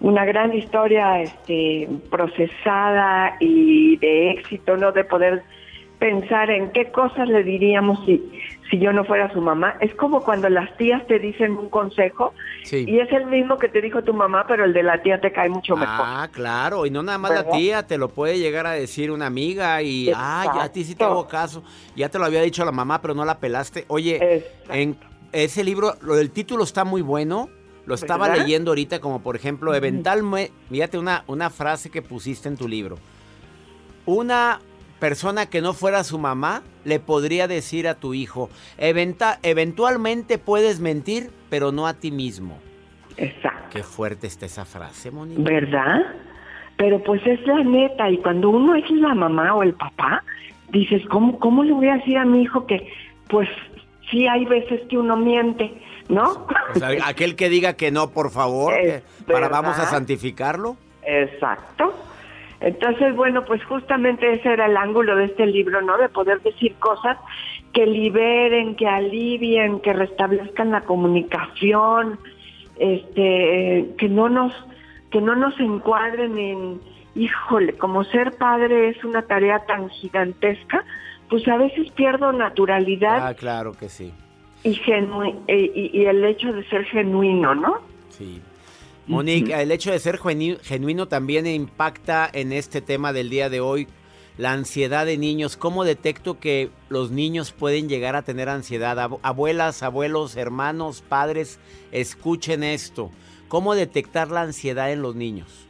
una 0.00 0.24
gran 0.24 0.52
historia 0.52 1.22
este, 1.22 1.88
procesada 2.10 3.36
y 3.38 3.96
de 3.98 4.32
éxito, 4.32 4.76
¿no? 4.76 4.90
De 4.90 5.04
poder 5.04 5.44
pensar 6.00 6.50
en 6.50 6.72
qué 6.72 6.90
cosas 6.90 7.28
le 7.28 7.44
diríamos 7.44 8.04
si, 8.04 8.20
si 8.68 8.80
yo 8.80 8.92
no 8.92 9.04
fuera 9.04 9.32
su 9.32 9.40
mamá. 9.40 9.76
Es 9.80 9.94
como 9.94 10.22
cuando 10.24 10.48
las 10.48 10.76
tías 10.76 11.06
te 11.06 11.20
dicen 11.20 11.52
un 11.52 11.68
consejo 11.68 12.34
Sí. 12.64 12.84
y 12.88 13.00
es 13.00 13.10
el 13.12 13.26
mismo 13.26 13.58
que 13.58 13.68
te 13.68 13.80
dijo 13.80 14.02
tu 14.02 14.14
mamá, 14.14 14.46
pero 14.46 14.64
el 14.64 14.72
de 14.72 14.82
la 14.82 15.02
tía 15.02 15.20
te 15.20 15.32
cae 15.32 15.48
mucho 15.48 15.76
mejor. 15.76 16.06
Ah, 16.06 16.28
claro, 16.32 16.86
y 16.86 16.90
no 16.90 17.02
nada 17.02 17.18
más 17.18 17.32
la 17.32 17.50
tía, 17.50 17.86
te 17.86 17.98
lo 17.98 18.08
puede 18.08 18.38
llegar 18.38 18.66
a 18.66 18.72
decir 18.72 19.10
una 19.10 19.26
amiga 19.26 19.82
y, 19.82 20.10
ah, 20.14 20.52
ya 20.54 20.62
a 20.64 20.68
ti 20.72 20.84
sí 20.84 20.94
te 20.94 21.04
hago 21.04 21.26
caso, 21.26 21.62
ya 21.96 22.08
te 22.08 22.18
lo 22.18 22.24
había 22.24 22.40
dicho 22.42 22.64
la 22.64 22.72
mamá, 22.72 23.00
pero 23.02 23.14
no 23.14 23.24
la 23.24 23.38
pelaste. 23.38 23.84
Oye, 23.88 24.36
Exacto. 24.36 24.72
en 24.74 24.96
ese 25.32 25.64
libro, 25.64 25.96
lo 26.02 26.14
del 26.14 26.30
título 26.30 26.64
está 26.64 26.84
muy 26.84 27.02
bueno, 27.02 27.48
lo 27.84 27.94
estaba 27.94 28.28
¿Verdad? 28.28 28.44
leyendo 28.44 28.70
ahorita 28.70 29.00
como 29.00 29.22
por 29.22 29.34
ejemplo, 29.34 29.74
eventualmente, 29.74 30.52
fíjate 30.70 30.98
una, 30.98 31.24
una 31.26 31.50
frase 31.50 31.90
que 31.90 32.00
pusiste 32.02 32.48
en 32.48 32.56
tu 32.56 32.68
libro. 32.68 32.96
Una 34.06 34.60
persona 35.00 35.46
que 35.46 35.60
no 35.60 35.72
fuera 35.74 36.04
su 36.04 36.18
mamá 36.18 36.62
le 36.84 36.98
podría 37.00 37.48
decir 37.48 37.86
a 37.88 37.94
tu 37.94 38.14
hijo, 38.14 38.50
"Eventa- 38.78 39.38
eventualmente 39.42 40.38
puedes 40.38 40.80
mentir, 40.80 41.30
pero 41.50 41.72
no 41.72 41.86
a 41.86 41.94
ti 41.94 42.10
mismo. 42.10 42.58
Exacto. 43.16 43.68
Qué 43.70 43.82
fuerte 43.82 44.26
está 44.26 44.46
esa 44.46 44.64
frase, 44.64 45.10
Mónica. 45.10 45.40
¿Verdad? 45.42 46.00
Pero 46.76 47.02
pues 47.02 47.24
es 47.26 47.40
la 47.46 47.62
neta, 47.62 48.10
y 48.10 48.18
cuando 48.18 48.50
uno 48.50 48.74
es 48.74 48.90
la 48.90 49.14
mamá 49.14 49.54
o 49.54 49.62
el 49.62 49.74
papá, 49.74 50.24
dices, 50.70 51.02
¿cómo, 51.10 51.38
cómo 51.38 51.62
le 51.62 51.72
voy 51.72 51.88
a 51.88 51.96
decir 51.98 52.16
a 52.16 52.24
mi 52.24 52.42
hijo 52.42 52.66
que, 52.66 52.88
pues, 53.28 53.48
sí 54.10 54.26
hay 54.26 54.44
veces 54.46 54.80
que 54.88 54.96
uno 54.98 55.16
miente, 55.16 55.72
¿no? 56.08 56.46
O 56.74 56.78
sea, 56.78 56.88
aquel 57.06 57.36
que 57.36 57.48
diga 57.50 57.74
que 57.74 57.90
no, 57.90 58.10
por 58.10 58.30
favor, 58.30 58.74
para 59.26 59.48
vamos 59.48 59.78
a 59.78 59.86
santificarlo. 59.86 60.76
Exacto. 61.04 61.92
Entonces, 62.62 63.14
bueno, 63.16 63.44
pues 63.44 63.62
justamente 63.64 64.32
ese 64.34 64.52
era 64.52 64.66
el 64.66 64.76
ángulo 64.76 65.16
de 65.16 65.24
este 65.26 65.46
libro, 65.46 65.82
¿no? 65.82 65.98
De 65.98 66.08
poder 66.08 66.40
decir 66.42 66.74
cosas 66.76 67.18
que 67.72 67.86
liberen, 67.86 68.76
que 68.76 68.86
alivien, 68.86 69.80
que 69.80 69.92
restablezcan 69.92 70.70
la 70.70 70.82
comunicación, 70.82 72.18
este, 72.78 73.88
que 73.98 74.08
no 74.08 74.28
nos, 74.28 74.52
que 75.10 75.20
no 75.20 75.34
nos 75.36 75.58
encuadren 75.60 76.38
en, 76.38 76.80
híjole, 77.14 77.74
como 77.74 78.04
ser 78.04 78.32
padre 78.38 78.88
es 78.90 79.04
una 79.04 79.22
tarea 79.22 79.60
tan 79.66 79.88
gigantesca, 79.90 80.84
pues 81.28 81.46
a 81.48 81.56
veces 81.56 81.90
pierdo 81.92 82.32
naturalidad 82.32 83.26
Ah, 83.26 83.34
claro 83.34 83.72
que 83.72 83.88
sí. 83.88 84.12
y, 84.64 84.74
genu- 84.76 85.34
e- 85.48 85.70
y, 85.74 85.90
y 86.00 86.04
el 86.06 86.24
hecho 86.24 86.52
de 86.52 86.64
ser 86.68 86.84
genuino, 86.84 87.54
¿no? 87.54 87.78
Sí. 88.10 88.40
Monique, 89.06 89.52
el 89.60 89.72
hecho 89.72 89.90
de 89.90 89.98
ser 89.98 90.18
genu- 90.18 90.58
genuino 90.60 91.06
también 91.06 91.46
impacta 91.46 92.28
en 92.32 92.52
este 92.52 92.80
tema 92.80 93.12
del 93.12 93.30
día 93.30 93.48
de 93.50 93.60
hoy, 93.60 93.88
la 94.38 94.52
ansiedad 94.52 95.04
de 95.06 95.18
niños. 95.18 95.56
¿Cómo 95.56 95.84
detecto 95.84 96.38
que 96.38 96.70
los 96.88 97.10
niños 97.10 97.52
pueden 97.52 97.88
llegar 97.88 98.16
a 98.16 98.22
tener 98.22 98.48
ansiedad? 98.48 98.96
Ab- 98.98 99.18
Abuelas, 99.22 99.82
abuelos, 99.82 100.36
hermanos, 100.36 101.02
padres, 101.06 101.58
escuchen 101.90 102.62
esto. 102.62 103.10
¿Cómo 103.48 103.74
detectar 103.74 104.28
la 104.30 104.42
ansiedad 104.42 104.90
en 104.92 105.02
los 105.02 105.14
niños? 105.14 105.68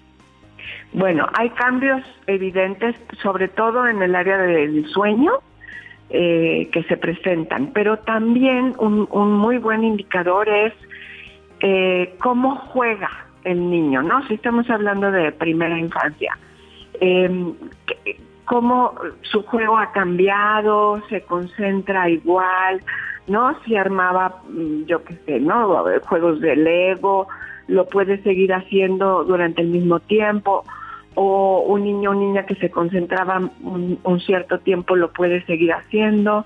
Bueno, 0.92 1.26
hay 1.34 1.50
cambios 1.50 2.02
evidentes, 2.26 2.94
sobre 3.22 3.48
todo 3.48 3.88
en 3.88 4.02
el 4.02 4.14
área 4.14 4.36
del 4.38 4.86
sueño, 4.90 5.32
eh, 6.10 6.68
que 6.70 6.82
se 6.84 6.96
presentan, 6.98 7.72
pero 7.72 7.98
también 7.98 8.74
un, 8.78 9.08
un 9.10 9.32
muy 9.32 9.56
buen 9.58 9.82
indicador 9.82 10.48
es 10.48 10.74
eh, 11.62 12.14
cómo 12.20 12.56
juega 12.56 13.08
el 13.44 13.70
niño, 13.70 14.02
¿no? 14.02 14.26
Si 14.26 14.34
estamos 14.34 14.68
hablando 14.68 15.10
de 15.10 15.32
primera 15.32 15.78
infancia, 15.78 16.36
que- 16.98 18.20
cómo 18.44 18.94
su 19.22 19.42
juego 19.44 19.78
ha 19.78 19.92
cambiado, 19.92 21.00
se 21.08 21.22
concentra 21.22 22.08
igual, 22.10 22.82
¿no? 23.26 23.56
Si 23.64 23.76
armaba, 23.76 24.42
mm, 24.48 24.84
yo 24.84 25.02
qué 25.04 25.14
sé, 25.24 25.40
¿no? 25.40 25.84
Juegos 26.06 26.40
de 26.40 26.56
Lego, 26.56 27.28
lo 27.68 27.86
puede 27.86 28.22
seguir 28.22 28.52
haciendo 28.52 29.24
durante 29.24 29.62
el 29.62 29.68
mismo 29.68 30.00
tiempo, 30.00 30.64
o 31.14 31.60
un 31.66 31.84
niño 31.84 32.10
o 32.10 32.14
niña 32.14 32.44
que 32.46 32.54
se 32.56 32.70
concentraba 32.70 33.38
un, 33.62 33.98
un 34.02 34.20
cierto 34.20 34.58
tiempo 34.58 34.96
lo 34.96 35.12
puede 35.12 35.44
seguir 35.46 35.72
haciendo. 35.72 36.44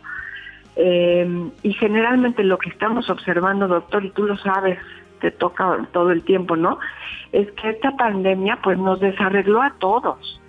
Eh, 0.76 1.50
y 1.62 1.72
generalmente 1.72 2.44
lo 2.44 2.58
que 2.58 2.68
estamos 2.68 3.08
observando, 3.08 3.66
doctor, 3.66 4.04
y 4.04 4.10
tú 4.10 4.24
lo 4.24 4.36
sabes, 4.36 4.78
te 5.20 5.30
toca 5.30 5.88
todo 5.92 6.10
el 6.10 6.22
tiempo, 6.24 6.56
¿no? 6.56 6.78
Es 7.32 7.50
que 7.52 7.70
esta 7.70 7.92
pandemia 7.92 8.58
pues 8.62 8.78
nos 8.78 9.00
desarregló 9.00 9.62
a 9.62 9.74
todos, 9.78 10.40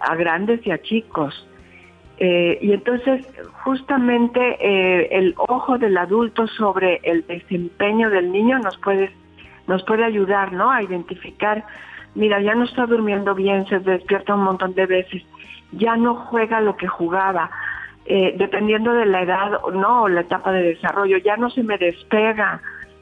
a 0.00 0.14
grandes 0.16 0.66
y 0.66 0.70
a 0.70 0.80
chicos. 0.82 1.46
Eh, 2.18 2.58
y 2.60 2.72
entonces 2.72 3.26
justamente 3.64 4.40
eh, 4.60 5.08
el 5.12 5.34
ojo 5.36 5.78
del 5.78 5.96
adulto 5.96 6.46
sobre 6.48 7.00
el 7.02 7.26
desempeño 7.26 8.10
del 8.10 8.30
niño 8.30 8.58
nos 8.58 8.76
puede 8.78 9.10
nos 9.70 9.84
puede 9.84 10.04
ayudar, 10.04 10.52
¿no? 10.52 10.70
A 10.70 10.82
identificar, 10.82 11.64
mira, 12.16 12.40
ya 12.40 12.54
no 12.54 12.64
está 12.64 12.86
durmiendo 12.86 13.36
bien, 13.36 13.66
se 13.68 13.78
despierta 13.78 14.34
un 14.34 14.42
montón 14.42 14.74
de 14.74 14.84
veces, 14.84 15.22
ya 15.70 15.96
no 15.96 16.16
juega 16.16 16.60
lo 16.60 16.76
que 16.76 16.88
jugaba, 16.88 17.50
eh, 18.04 18.34
dependiendo 18.36 18.92
de 18.92 19.06
la 19.06 19.22
edad, 19.22 19.52
no, 19.72 20.02
o 20.02 20.08
la 20.08 20.22
etapa 20.22 20.50
de 20.50 20.62
desarrollo, 20.62 21.18
ya 21.18 21.36
no 21.36 21.50
se 21.50 21.62
me 21.62 21.78
despega, 21.78 22.60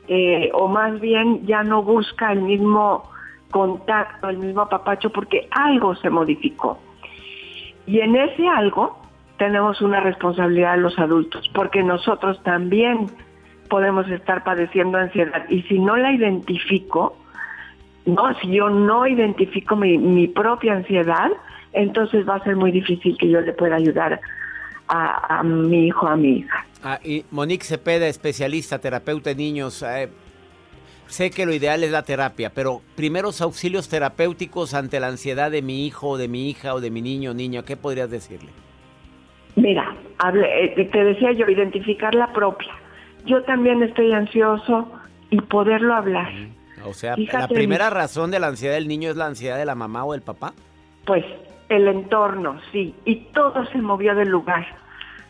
eh, 0.09 0.51
o 0.55 0.69
más 0.69 1.01
bien 1.01 1.47
ya 1.47 1.63
no 1.63 1.83
busca 1.83 2.33
el 2.33 2.43
mismo 2.43 3.11
contacto, 3.51 4.29
el 4.29 4.39
mismo 4.39 4.63
apapacho, 4.63 5.11
porque 5.11 5.49
algo 5.51 5.95
se 5.97 6.11
modificó. 6.11 6.79
Y 7.87 8.01
en 8.01 8.17
ese 8.17 8.47
algo 8.49 8.99
tenemos 9.37 9.81
una 9.81 10.01
responsabilidad 10.01 10.79
los 10.79 10.99
adultos, 10.99 11.49
porque 11.55 11.83
nosotros 11.83 12.43
también 12.43 13.07
podemos 13.69 14.09
estar 14.09 14.45
padeciendo 14.45 14.99
ansiedad. 14.99 15.45
Y 15.49 15.63
si 15.63 15.79
no 15.79 15.97
la 15.97 16.13
identifico, 16.13 17.17
no, 18.07 18.35
si 18.41 18.51
yo 18.51 18.71
no 18.71 19.07
identifico 19.07 19.77
mi, 19.77 19.99
mi 19.99 20.27
propia 20.27 20.75
ansiedad, 20.75 21.31
entonces 21.73 22.27
va 22.29 22.37
a 22.37 22.45
ser 22.45 22.57
muy 22.57 22.73
difícil 22.73 23.17
que 23.19 23.29
yo 23.29 23.41
le 23.41 23.53
pueda 23.53 23.77
ayudar 23.77 24.21
a, 24.89 25.39
a 25.41 25.43
mi 25.43 25.87
hijo, 25.87 26.07
a 26.07 26.17
mi 26.17 26.39
hija. 26.39 26.67
Ah, 26.83 26.99
y 27.05 27.25
Monique 27.31 27.65
Cepeda, 27.65 28.07
especialista, 28.09 28.79
terapeuta 28.79 29.31
de 29.31 29.37
niños. 29.37 29.83
eh, 29.83 30.09
sé 31.07 31.31
que 31.31 31.47
lo 31.47 31.55
ideal 31.55 31.83
es 31.85 31.91
la 31.91 32.03
terapia, 32.03 32.51
pero 32.55 32.83
primeros 32.95 33.41
auxilios 33.41 33.89
terapéuticos 33.89 34.75
ante 34.75 35.01
la 35.01 35.07
ansiedad 35.09 35.51
de 35.51 35.63
mi 35.63 35.87
hijo, 35.87 36.19
de 36.19 36.29
mi 36.29 36.51
hija 36.51 36.75
o 36.75 36.81
de 36.81 36.91
mi 36.91 37.01
niño 37.03 37.31
o 37.31 37.35
niña, 37.35 37.63
¿qué 37.65 37.77
podrías 37.77 38.11
decirle? 38.11 38.51
Mira, 39.57 39.97
hable- 40.19 40.49
eh, 40.77 40.85
te 40.93 41.05
decía 41.05 41.33
yo, 41.33 41.47
identificar 41.49 42.15
la 42.15 42.33
propia. 42.33 42.73
Yo 43.27 43.43
también 43.43 43.83
estoy 43.83 44.13
ansioso 44.13 44.91
y 45.31 45.41
poderlo 45.41 45.95
hablar. 45.95 46.31
O 46.85 46.95
sea, 46.95 47.17
Fíjate, 47.17 47.39
la 47.39 47.49
primera 47.49 47.91
razón 47.91 48.31
de 48.31 48.39
la 48.39 48.47
ansiedad 48.47 48.75
del 48.75 48.87
niño 48.87 49.11
es 49.11 49.17
la 49.17 49.27
ansiedad 49.27 49.59
de 49.59 49.65
la 49.65 49.75
mamá 49.75 50.05
o 50.05 50.13
del 50.13 50.23
papá. 50.23 50.53
Pues 51.07 51.25
el 51.69 51.89
entorno, 51.89 52.59
sí, 52.73 52.95
y 53.05 53.17
todo 53.33 53.65
se 53.67 53.79
movió 53.79 54.15
del 54.15 54.29
lugar. 54.29 54.67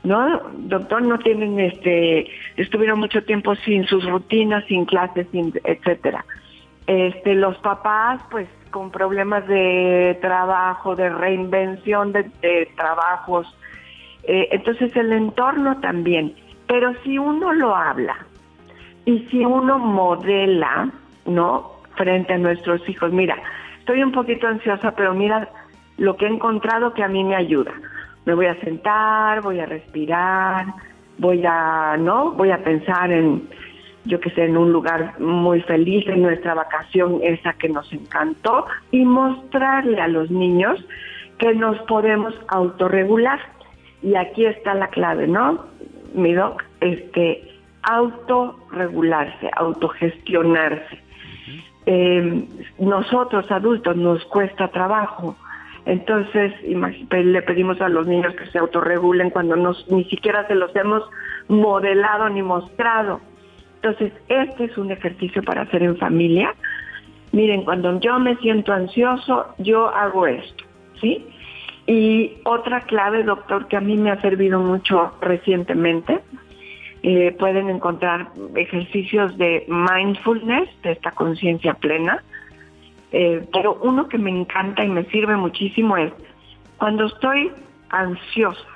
¿No? 0.05 0.41
Doctor, 0.53 1.03
no 1.03 1.19
tienen 1.19 1.59
este 1.59 2.31
estuvieron 2.57 3.01
mucho 3.01 3.25
tiempo 3.25 3.57
sin 3.57 3.85
sus 3.87 4.09
rutinas, 4.09 4.65
sin 4.67 4.85
clases, 4.85 5.27
sin 5.33 5.53
etcétera. 5.65 6.25
Este 6.87 7.35
los 7.35 7.59
papás 7.59 8.23
pues 8.31 8.49
con 8.71 8.93
problemas 8.93 9.47
de 9.49 10.17
trabajo, 10.21 10.95
de 10.95 11.09
reinvención 11.11 12.13
de, 12.13 12.71
trabajos. 12.77 13.53
Eh, 14.23 14.49
entonces 14.53 14.95
el 14.95 15.13
entorno 15.13 15.81
también, 15.81 16.33
pero 16.69 16.95
si 17.03 17.19
uno 17.19 17.53
lo 17.53 17.75
habla 17.75 18.17
y 19.05 19.27
si 19.31 19.45
uno 19.45 19.81
modela, 19.81 20.91
¿no? 21.27 21.79
frente 21.99 22.33
a 22.33 22.39
nuestros 22.39 22.89
hijos. 22.89 23.13
Mira, 23.13 23.37
estoy 23.81 24.03
un 24.03 24.13
poquito 24.13 24.47
ansiosa, 24.47 24.93
pero 24.93 25.13
mira 25.13 25.51
lo 25.99 26.17
que 26.17 26.27
he 26.27 26.29
encontrado 26.29 26.95
que 26.95 27.03
a 27.03 27.09
mí 27.09 27.23
me 27.25 27.37
ayuda. 27.37 27.73
Me 28.25 28.35
voy 28.35 28.47
a 28.47 28.59
sentar, 28.61 29.43
voy 29.43 29.61
a 29.61 29.67
respirar, 29.67 30.67
voy 31.19 31.45
a, 31.45 31.97
¿no? 31.99 32.33
Voy 32.33 32.51
a 32.51 32.63
pensar 32.63 33.11
en, 33.11 33.49
yo 34.05 34.21
que 34.21 34.31
sé, 34.31 34.45
en 34.45 34.57
un 34.57 34.73
lugar 34.73 35.21
muy 35.21 35.61
feliz, 35.63 36.07
en 36.09 36.23
nuestra 36.23 36.55
vacación 36.55 37.21
esa 37.23 37.53
que 37.55 37.69
nos 37.69 37.93
encantó, 37.93 38.67
y 38.91 39.05
mostrarle 39.05 40.01
a 40.01 40.09
los 40.09 40.31
niños 40.31 40.83
que 41.39 41.55
nos 41.55 41.79
podemos 41.83 42.35
autorregular. 42.49 43.41
Y 44.03 44.15
aquí 44.15 44.47
está 44.47 44.75
la 44.75 44.89
clave, 44.89 45.27
¿no? 45.27 45.65
Mi 46.15 46.33
doc, 46.33 46.63
este, 46.81 47.43
autorregularse, 47.83 49.51
autogestionarse. 49.57 50.99
Eh, 51.87 52.45
nosotros 52.79 53.51
adultos 53.51 53.97
nos 53.97 54.25
cuesta 54.27 54.69
trabajo. 54.69 55.37
Entonces 55.89 56.53
le 57.11 57.43
pedimos 57.43 57.81
a 57.81 57.89
los 57.89 58.07
niños 58.07 58.35
que 58.35 58.45
se 58.49 58.59
autorregulen 58.59 59.31
cuando 59.31 59.57
nos, 59.57 59.91
ni 59.91 60.05
siquiera 60.05 60.47
se 60.47 60.55
los 60.55 60.77
hemos 60.77 61.03
modelado 61.49 62.29
ni 62.29 62.43
mostrado. 62.43 63.23
Entonces, 63.77 64.13
este 64.29 64.65
es 64.65 64.77
un 64.77 64.91
ejercicio 64.91 65.43
para 65.43 65.63
hacer 65.63 65.83
en 65.83 65.97
familia. 65.97 66.55
Miren, 67.33 67.65
cuando 67.65 67.99
yo 68.01 68.19
me 68.19 68.37
siento 68.37 68.75
ansioso, 68.75 69.47
yo 69.57 69.89
hago 69.89 70.27
esto, 70.27 70.63
¿sí? 71.01 71.27
Y 71.87 72.33
otra 72.45 72.83
clave, 72.83 73.23
doctor, 73.23 73.67
que 73.67 73.79
a 73.79 73.81
mí 73.81 73.97
me 73.97 74.11
ha 74.11 74.21
servido 74.21 74.61
mucho 74.61 75.15
recientemente, 75.23 76.21
eh, 77.03 77.35
pueden 77.39 77.71
encontrar 77.71 78.29
ejercicios 78.57 79.39
de 79.39 79.65
mindfulness, 79.69 80.69
de 80.83 80.93
esta 80.93 81.13
conciencia 81.13 81.73
plena, 81.73 82.23
eh, 83.13 83.47
pero 83.53 83.79
uno 83.83 84.09
que 84.09 84.19
me 84.19 84.31
encanta 84.31 84.85
y 84.85 84.89
me 84.89 85.05
sirve 85.07 85.37
muchísimo 85.37 85.97
es 85.97 86.13
cuando 86.77 87.07
estoy 87.07 87.51
ansiosa, 87.89 88.69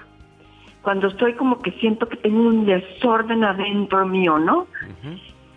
cuando 0.82 1.08
estoy 1.08 1.34
como 1.34 1.60
que 1.60 1.70
siento 1.72 2.08
que 2.08 2.16
tengo 2.16 2.40
un 2.40 2.66
desorden 2.66 3.44
adentro 3.44 4.06
mío, 4.06 4.38
¿no? 4.38 4.66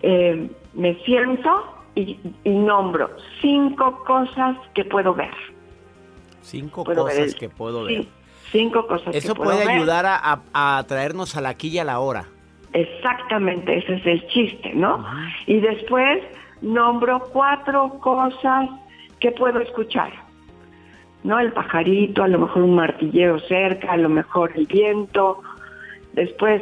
Eh, 0.01 0.49
me 0.73 0.95
siento 1.05 1.75
y, 1.95 2.19
nombro 2.43 3.09
cinco 3.41 4.03
cosas 4.03 4.57
que 4.73 4.83
puedo 4.83 5.13
ver. 5.13 5.33
Cinco 6.41 6.83
cosas 6.83 7.33
que 7.33 7.49
puedo 7.49 7.85
ver. 7.85 8.05
cinco 8.51 8.85
cosas 8.85 9.15
Eso 9.15 9.33
que 9.33 9.41
puedo 9.41 9.57
puede 9.57 9.71
ayudar 9.71 10.05
a, 10.05 10.41
a, 10.53 10.83
traernos 10.87 11.35
a 11.37 11.41
la 11.41 11.55
quilla 11.55 11.81
a 11.81 11.85
la 11.85 11.99
hora. 11.99 12.25
Exactamente, 12.73 13.77
ese 13.77 13.95
es 13.95 14.05
el 14.05 14.27
chiste, 14.27 14.73
¿no? 14.75 15.03
Y 15.47 15.61
después 15.61 16.21
nombro 16.65 17.21
cuatro 17.31 17.99
cosas 18.01 18.69
que 19.19 19.31
puedo 19.31 19.59
escuchar. 19.59 20.11
¿No? 21.23 21.39
El 21.39 21.53
pajarito, 21.53 22.23
a 22.23 22.27
lo 22.27 22.39
mejor 22.39 22.63
un 22.63 22.75
martilleo 22.75 23.39
cerca, 23.39 23.93
a 23.93 23.97
lo 23.97 24.09
mejor 24.09 24.51
el 24.55 24.67
viento. 24.67 25.41
Después, 26.13 26.61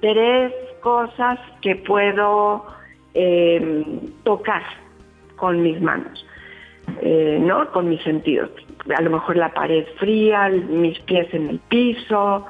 tres 0.00 0.52
cosas 0.80 1.38
que 1.60 1.76
puedo 1.76 2.66
em, 3.14 3.84
tocar 4.24 4.62
con 5.36 5.62
mis 5.62 5.80
manos, 5.80 6.26
eh, 7.02 7.38
¿no? 7.40 7.70
Con 7.70 7.88
mis 7.88 8.02
sentidos. 8.02 8.50
A 8.96 9.00
lo 9.00 9.10
mejor 9.10 9.36
la 9.36 9.52
pared 9.52 9.86
fría, 9.98 10.48
mis 10.48 10.98
pies 11.00 11.32
en 11.32 11.50
el 11.50 11.58
piso, 11.68 12.46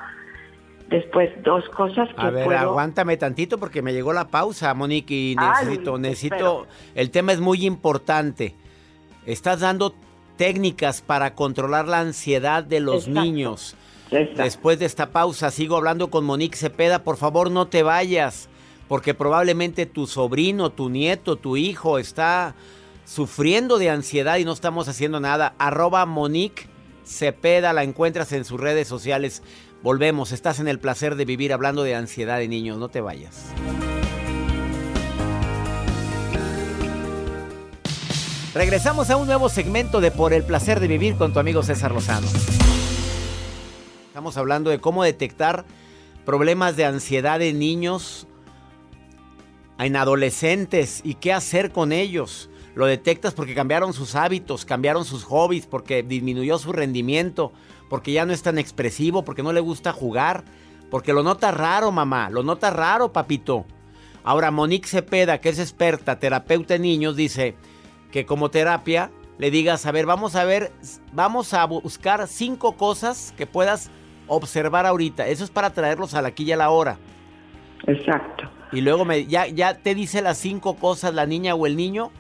después 0.90 1.30
dos 1.42 1.66
cosas 1.70 2.08
que 2.14 2.20
A 2.20 2.30
ver, 2.30 2.52
aguántame 2.52 3.16
tantito 3.16 3.58
porque 3.58 3.80
me 3.80 3.92
llegó 3.92 4.12
la 4.12 4.28
pausa, 4.28 4.74
Monique, 4.74 5.14
y 5.14 5.36
necesito, 5.36 5.98
necesito, 5.98 6.66
el 6.94 7.10
tema 7.10 7.32
es 7.32 7.40
muy 7.40 7.64
importante. 7.64 8.54
Estás 9.24 9.60
dando 9.60 9.94
técnicas 10.36 11.00
para 11.00 11.34
controlar 11.34 11.86
la 11.86 12.00
ansiedad 12.00 12.64
de 12.64 12.80
los 12.80 13.08
niños. 13.08 13.76
Después 14.10 14.80
de 14.80 14.86
esta 14.86 15.10
pausa, 15.10 15.52
sigo 15.52 15.76
hablando 15.76 16.10
con 16.10 16.24
Monique 16.24 16.56
Cepeda, 16.56 17.04
por 17.04 17.16
favor 17.16 17.50
no 17.50 17.68
te 17.68 17.84
vayas, 17.84 18.48
porque 18.88 19.14
probablemente 19.14 19.86
tu 19.86 20.08
sobrino, 20.08 20.70
tu 20.70 20.90
nieto, 20.90 21.36
tu 21.36 21.56
hijo 21.56 21.98
está 21.98 22.56
sufriendo 23.04 23.78
de 23.78 23.90
ansiedad 23.90 24.38
y 24.38 24.44
no 24.44 24.52
estamos 24.52 24.88
haciendo 24.88 25.20
nada. 25.20 25.54
Arroba 25.58 26.04
Monique 26.06 26.66
Cepeda, 27.04 27.72
la 27.72 27.84
encuentras 27.84 28.32
en 28.32 28.44
sus 28.44 28.58
redes 28.58 28.88
sociales. 28.88 29.44
Volvemos, 29.82 30.32
estás 30.32 30.60
en 30.60 30.68
el 30.68 30.78
placer 30.78 31.14
de 31.14 31.24
vivir 31.24 31.54
hablando 31.54 31.82
de 31.82 31.94
ansiedad 31.94 32.38
de 32.38 32.48
niños, 32.48 32.76
no 32.76 32.90
te 32.90 33.00
vayas. 33.00 33.46
Regresamos 38.52 39.08
a 39.08 39.16
un 39.16 39.26
nuevo 39.26 39.48
segmento 39.48 40.02
de 40.02 40.10
Por 40.10 40.34
el 40.34 40.42
placer 40.44 40.80
de 40.80 40.88
vivir 40.88 41.16
con 41.16 41.32
tu 41.32 41.38
amigo 41.38 41.62
César 41.62 41.92
Lozano. 41.92 42.26
Estamos 44.08 44.36
hablando 44.36 44.68
de 44.68 44.80
cómo 44.80 45.02
detectar 45.02 45.64
problemas 46.26 46.76
de 46.76 46.84
ansiedad 46.84 47.38
de 47.38 47.54
niños 47.54 48.26
en 49.78 49.96
adolescentes 49.96 51.00
y 51.04 51.14
qué 51.14 51.32
hacer 51.32 51.72
con 51.72 51.92
ellos. 51.92 52.50
Lo 52.74 52.84
detectas 52.84 53.32
porque 53.32 53.54
cambiaron 53.54 53.94
sus 53.94 54.14
hábitos, 54.14 54.66
cambiaron 54.66 55.06
sus 55.06 55.24
hobbies, 55.24 55.66
porque 55.66 56.02
disminuyó 56.02 56.58
su 56.58 56.72
rendimiento, 56.72 57.52
porque 57.90 58.12
ya 58.12 58.24
no 58.24 58.32
es 58.32 58.42
tan 58.42 58.56
expresivo, 58.56 59.24
porque 59.24 59.42
no 59.42 59.52
le 59.52 59.60
gusta 59.60 59.92
jugar, 59.92 60.44
porque 60.90 61.12
lo 61.12 61.24
nota 61.24 61.50
raro, 61.50 61.90
mamá, 61.90 62.30
lo 62.30 62.44
nota 62.44 62.70
raro, 62.70 63.12
papito. 63.12 63.66
Ahora, 64.22 64.52
Monique 64.52 64.88
Cepeda, 64.88 65.38
que 65.38 65.48
es 65.48 65.58
experta, 65.58 66.20
terapeuta 66.20 66.74
de 66.74 66.80
niños, 66.80 67.16
dice 67.16 67.56
que 68.12 68.24
como 68.24 68.48
terapia 68.48 69.10
le 69.38 69.50
digas, 69.50 69.86
a 69.86 69.92
ver, 69.92 70.06
vamos 70.06 70.36
a 70.36 70.44
ver, 70.44 70.70
vamos 71.12 71.52
a 71.52 71.64
buscar 71.64 72.28
cinco 72.28 72.76
cosas 72.76 73.34
que 73.36 73.46
puedas 73.46 73.90
observar 74.28 74.86
ahorita. 74.86 75.26
Eso 75.26 75.42
es 75.42 75.50
para 75.50 75.70
traerlos 75.70 76.14
a 76.14 76.22
la 76.22 76.28
aquí 76.28 76.44
y 76.44 76.52
a 76.52 76.56
la 76.56 76.70
hora. 76.70 76.96
Exacto. 77.88 78.48
Y 78.70 78.82
luego 78.82 79.04
me, 79.04 79.26
ya, 79.26 79.48
ya 79.48 79.74
te 79.74 79.96
dice 79.96 80.22
las 80.22 80.38
cinco 80.38 80.76
cosas 80.76 81.12
la 81.12 81.26
niña 81.26 81.56
o 81.56 81.66
el 81.66 81.76
niño, 81.76 82.12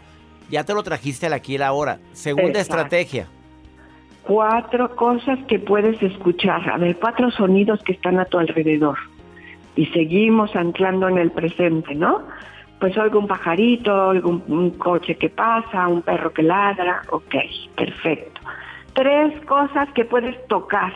ya 0.50 0.64
te 0.64 0.74
lo 0.74 0.82
trajiste 0.82 1.26
a 1.26 1.28
la 1.28 1.40
y 1.44 1.56
a 1.56 1.60
la 1.60 1.72
hora. 1.72 2.00
Segunda 2.12 2.58
estrategia 2.58 3.28
cuatro 4.22 4.94
cosas 4.96 5.38
que 5.46 5.58
puedes 5.58 6.02
escuchar, 6.02 6.68
a 6.70 6.78
ver, 6.78 6.96
cuatro 6.96 7.30
sonidos 7.30 7.82
que 7.82 7.92
están 7.92 8.18
a 8.18 8.24
tu 8.24 8.38
alrededor. 8.38 8.98
Y 9.76 9.86
seguimos 9.86 10.54
anclando 10.56 11.08
en 11.08 11.18
el 11.18 11.30
presente, 11.30 11.94
¿no? 11.94 12.22
Pues 12.78 12.96
oigo 12.96 13.18
un 13.18 13.26
pajarito, 13.26 14.10
un, 14.10 14.70
coche 14.78 15.16
que 15.16 15.28
pasa, 15.28 15.86
un 15.86 16.02
perro 16.02 16.32
que 16.32 16.42
ladra, 16.42 17.02
ok, 17.10 17.34
perfecto. 17.76 18.40
Tres 18.94 19.44
cosas 19.44 19.88
que 19.94 20.04
puedes 20.04 20.46
tocar. 20.46 20.92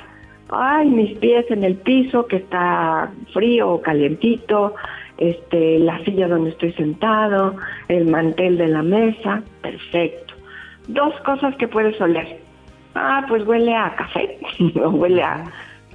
Ay, 0.48 0.88
mis 0.88 1.16
pies 1.18 1.44
en 1.50 1.62
el 1.62 1.76
piso 1.76 2.26
que 2.26 2.36
está 2.36 3.10
frío 3.32 3.70
o 3.70 3.82
calientito, 3.82 4.74
este, 5.18 5.78
la 5.78 6.02
silla 6.04 6.26
donde 6.26 6.50
estoy 6.50 6.72
sentado, 6.72 7.56
el 7.88 8.06
mantel 8.10 8.56
de 8.56 8.68
la 8.68 8.82
mesa, 8.82 9.42
perfecto. 9.62 10.34
Dos 10.88 11.14
cosas 11.20 11.54
que 11.56 11.68
puedes 11.68 11.98
oler 12.00 12.43
ah, 12.94 13.24
pues 13.28 13.46
huele 13.46 13.74
a 13.74 13.94
café, 13.96 14.38
huele 14.74 15.22
a, 15.22 15.44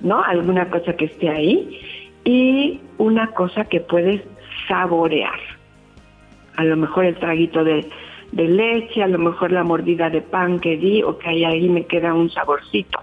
¿no? 0.01 0.23
Alguna 0.23 0.69
cosa 0.69 0.93
que 0.93 1.05
esté 1.05 1.29
ahí. 1.29 1.79
Y 2.25 2.81
una 2.97 3.27
cosa 3.31 3.65
que 3.65 3.79
puedes 3.79 4.21
saborear. 4.67 5.39
A 6.57 6.63
lo 6.63 6.75
mejor 6.77 7.05
el 7.05 7.15
traguito 7.15 7.63
de, 7.63 7.89
leche, 8.33 9.01
a 9.01 9.07
lo 9.07 9.17
mejor 9.17 9.51
la 9.51 9.63
mordida 9.63 10.09
de 10.09 10.21
pan 10.21 10.59
que 10.59 10.77
di, 10.77 11.01
o 11.01 11.17
que 11.17 11.29
ahí 11.29 11.69
me 11.69 11.85
queda 11.85 12.13
un 12.13 12.29
saborcito. 12.29 12.99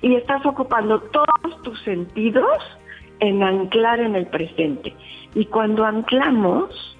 Y 0.00 0.14
estás 0.14 0.44
ocupando 0.46 1.00
todos 1.00 1.62
tus 1.62 1.80
sentidos 1.82 2.46
en 3.20 3.42
anclar 3.42 4.00
en 4.00 4.14
el 4.16 4.26
presente. 4.26 4.94
Y 5.34 5.46
cuando 5.46 5.84
anclamos, 5.84 6.96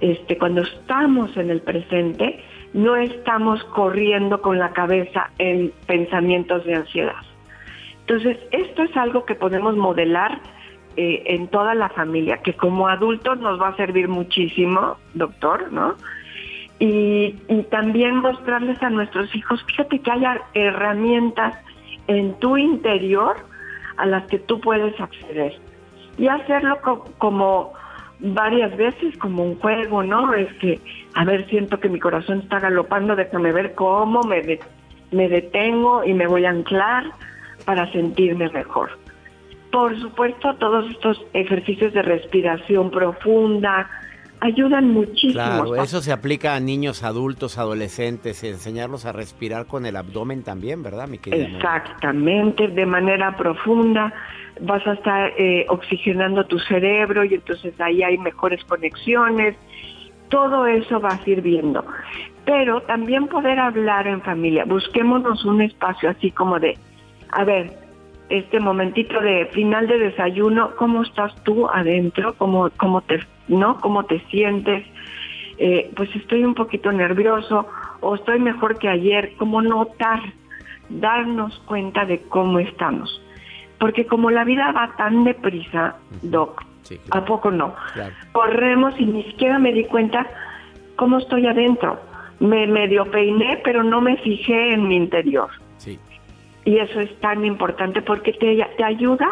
este, 0.00 0.36
cuando 0.36 0.62
estamos 0.62 1.36
en 1.36 1.50
el 1.50 1.62
presente, 1.62 2.42
no 2.74 2.96
estamos 2.96 3.62
corriendo 3.64 4.40
con 4.40 4.58
la 4.58 4.72
cabeza 4.72 5.30
en 5.38 5.72
pensamientos 5.86 6.64
de 6.64 6.76
ansiedad. 6.76 7.22
Entonces, 8.00 8.38
esto 8.50 8.82
es 8.82 8.96
algo 8.96 9.24
que 9.24 9.34
podemos 9.34 9.76
modelar 9.76 10.40
eh, 10.96 11.22
en 11.26 11.48
toda 11.48 11.74
la 11.74 11.88
familia, 11.90 12.38
que 12.38 12.54
como 12.54 12.88
adultos 12.88 13.38
nos 13.40 13.60
va 13.60 13.68
a 13.68 13.76
servir 13.76 14.08
muchísimo, 14.08 14.96
doctor, 15.14 15.72
¿no? 15.72 15.96
Y, 16.78 17.32
también 17.70 18.16
mostrarles 18.16 18.82
a 18.82 18.90
nuestros 18.90 19.34
hijos, 19.34 19.62
fíjate 19.64 20.00
que 20.00 20.10
haya 20.10 20.42
herramientas 20.52 21.56
en 22.08 22.34
tu 22.40 22.56
interior 22.56 23.36
a 23.96 24.06
las 24.06 24.26
que 24.26 24.38
tú 24.38 24.60
puedes 24.60 24.98
acceder. 25.00 25.54
Y 26.18 26.26
hacerlo 26.26 26.80
como 27.18 27.72
varias 28.22 28.76
veces 28.76 29.16
como 29.18 29.44
un 29.44 29.58
juego, 29.58 30.02
¿no? 30.02 30.32
Es 30.32 30.52
que, 30.54 30.80
a 31.14 31.24
ver, 31.24 31.46
siento 31.48 31.80
que 31.80 31.88
mi 31.88 31.98
corazón 31.98 32.40
está 32.40 32.60
galopando, 32.60 33.16
déjame 33.16 33.52
ver 33.52 33.74
cómo 33.74 34.20
me, 34.22 34.60
me 35.10 35.28
detengo 35.28 36.04
y 36.04 36.14
me 36.14 36.26
voy 36.26 36.44
a 36.44 36.50
anclar 36.50 37.04
para 37.64 37.90
sentirme 37.92 38.48
mejor. 38.50 38.90
Por 39.72 39.98
supuesto, 40.00 40.54
todos 40.56 40.90
estos 40.90 41.24
ejercicios 41.32 41.92
de 41.92 42.02
respiración 42.02 42.90
profunda, 42.90 43.90
ayudan 44.42 44.88
muchísimo. 44.88 45.32
Claro, 45.32 45.76
eso 45.76 46.00
se 46.00 46.12
aplica 46.12 46.56
a 46.56 46.60
niños, 46.60 47.04
adultos, 47.04 47.58
adolescentes, 47.58 48.42
enseñarlos 48.42 49.06
a 49.06 49.12
respirar 49.12 49.66
con 49.66 49.86
el 49.86 49.94
abdomen 49.94 50.42
también, 50.42 50.82
¿verdad, 50.82 51.06
mi 51.06 51.18
querida? 51.18 51.46
Exactamente, 51.46 52.66
de 52.66 52.84
manera 52.84 53.36
profunda. 53.36 54.12
Vas 54.60 54.84
a 54.86 54.94
estar 54.94 55.32
eh, 55.38 55.64
oxigenando 55.68 56.44
tu 56.44 56.58
cerebro 56.58 57.24
y 57.24 57.34
entonces 57.34 57.80
ahí 57.80 58.02
hay 58.02 58.18
mejores 58.18 58.64
conexiones. 58.64 59.56
Todo 60.28 60.66
eso 60.66 61.00
va 61.00 61.16
sirviendo. 61.18 61.84
Pero 62.44 62.82
también 62.82 63.28
poder 63.28 63.60
hablar 63.60 64.08
en 64.08 64.22
familia. 64.22 64.64
Busquémonos 64.64 65.44
un 65.44 65.62
espacio 65.62 66.10
así 66.10 66.32
como 66.32 66.58
de, 66.58 66.76
a 67.30 67.44
ver, 67.44 67.70
este 68.28 68.58
momentito 68.58 69.20
de 69.20 69.46
final 69.52 69.86
de 69.86 69.98
desayuno, 69.98 70.74
¿cómo 70.76 71.02
estás 71.02 71.32
tú 71.44 71.68
adentro? 71.68 72.34
¿Cómo, 72.38 72.70
cómo, 72.78 73.02
te, 73.02 73.20
¿no? 73.48 73.80
¿Cómo 73.80 74.04
te 74.04 74.20
sientes? 74.30 74.84
Eh, 75.58 75.90
pues 75.94 76.14
estoy 76.16 76.44
un 76.44 76.54
poquito 76.54 76.90
nervioso 76.92 77.66
o 78.00 78.14
estoy 78.14 78.40
mejor 78.40 78.78
que 78.78 78.88
ayer. 78.88 79.34
¿Cómo 79.38 79.62
notar? 79.62 80.20
Darnos 80.88 81.58
cuenta 81.66 82.04
de 82.04 82.22
cómo 82.22 82.58
estamos. 82.58 83.20
Porque 83.78 84.06
como 84.06 84.30
la 84.30 84.44
vida 84.44 84.72
va 84.72 84.94
tan 84.96 85.24
deprisa, 85.24 85.96
Doc, 86.22 86.62
¿a 87.10 87.24
poco 87.24 87.50
no? 87.50 87.74
Corremos 88.32 88.94
y 88.98 89.06
ni 89.06 89.24
siquiera 89.24 89.58
me 89.58 89.72
di 89.72 89.84
cuenta 89.84 90.26
cómo 90.96 91.18
estoy 91.18 91.46
adentro. 91.46 91.98
Me 92.40 92.66
medio 92.66 93.10
peiné, 93.10 93.60
pero 93.64 93.82
no 93.82 94.00
me 94.00 94.16
fijé 94.18 94.74
en 94.74 94.88
mi 94.88 94.96
interior. 94.96 95.50
Y 96.64 96.78
eso 96.78 97.00
es 97.00 97.14
tan 97.20 97.44
importante 97.44 98.02
porque 98.02 98.32
te, 98.32 98.64
te 98.76 98.84
ayuda 98.84 99.28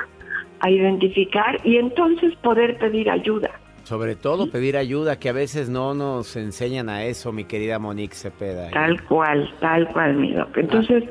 a 0.60 0.70
identificar 0.70 1.60
y 1.64 1.76
entonces 1.76 2.34
poder 2.36 2.76
pedir 2.78 3.10
ayuda. 3.10 3.50
Sobre 3.90 4.14
todo 4.14 4.52
pedir 4.52 4.76
ayuda, 4.76 5.18
que 5.18 5.30
a 5.30 5.32
veces 5.32 5.68
no 5.68 5.94
nos 5.94 6.36
enseñan 6.36 6.88
a 6.88 7.02
eso, 7.06 7.32
mi 7.32 7.42
querida 7.42 7.80
Monique 7.80 8.14
Cepeda. 8.14 8.68
¿eh? 8.68 8.70
Tal 8.72 9.02
cual, 9.02 9.52
tal 9.58 9.88
cual, 9.88 10.14
mi 10.14 10.32
doc. 10.32 10.56
Entonces, 10.56 11.02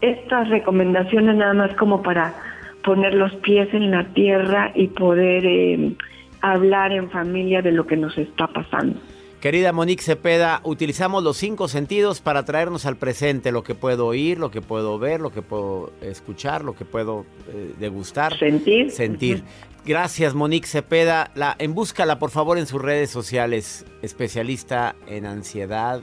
estas 0.00 0.48
recomendaciones 0.48 1.36
nada 1.36 1.54
más 1.54 1.72
como 1.76 2.02
para 2.02 2.34
poner 2.82 3.14
los 3.14 3.32
pies 3.36 3.72
en 3.72 3.92
la 3.92 4.02
tierra 4.14 4.72
y 4.74 4.88
poder 4.88 5.46
eh, 5.46 5.94
hablar 6.40 6.90
en 6.90 7.08
familia 7.08 7.62
de 7.62 7.70
lo 7.70 7.86
que 7.86 7.96
nos 7.96 8.18
está 8.18 8.48
pasando. 8.48 8.98
Querida 9.42 9.72
Monique 9.72 10.04
Cepeda, 10.04 10.60
utilizamos 10.62 11.24
los 11.24 11.36
cinco 11.36 11.66
sentidos 11.66 12.20
para 12.20 12.44
traernos 12.44 12.86
al 12.86 12.96
presente, 12.96 13.50
lo 13.50 13.64
que 13.64 13.74
puedo 13.74 14.06
oír, 14.06 14.38
lo 14.38 14.52
que 14.52 14.60
puedo 14.60 15.00
ver, 15.00 15.20
lo 15.20 15.32
que 15.32 15.42
puedo 15.42 15.92
escuchar, 16.00 16.62
lo 16.62 16.76
que 16.76 16.84
puedo 16.84 17.26
eh, 17.48 17.74
degustar. 17.80 18.38
Sentir. 18.38 18.92
Sentir. 18.92 19.42
Gracias, 19.84 20.34
Monique 20.34 20.68
Cepeda. 20.68 21.32
La, 21.34 21.56
en 21.58 21.74
búscala, 21.74 22.20
por 22.20 22.30
favor, 22.30 22.56
en 22.56 22.68
sus 22.68 22.80
redes 22.80 23.10
sociales. 23.10 23.84
Especialista 24.00 24.94
en 25.08 25.26
ansiedad, 25.26 26.02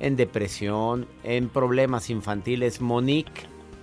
en 0.00 0.16
depresión, 0.16 1.06
en 1.22 1.50
problemas 1.50 2.10
infantiles. 2.10 2.80
Monique, 2.80 3.42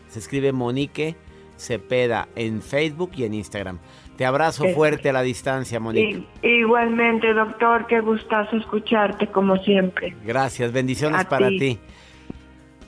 se 0.10 0.20
escribe 0.20 0.52
Monique 0.52 1.16
Cepeda 1.58 2.28
en 2.36 2.62
Facebook 2.62 3.12
y 3.16 3.24
en 3.24 3.34
Instagram. 3.34 3.80
Te 4.20 4.26
abrazo 4.26 4.66
fuerte 4.74 5.12
a 5.12 5.14
la 5.14 5.22
distancia, 5.22 5.80
Monique. 5.80 6.28
igualmente, 6.42 7.34
doctor, 7.34 7.88
qué 7.88 8.02
gustazo 8.02 8.58
escucharte 8.58 9.28
como 9.28 9.56
siempre. 9.64 10.14
Gracias, 10.26 10.74
bendiciones 10.74 11.24
para 11.24 11.48
ti. 11.48 11.80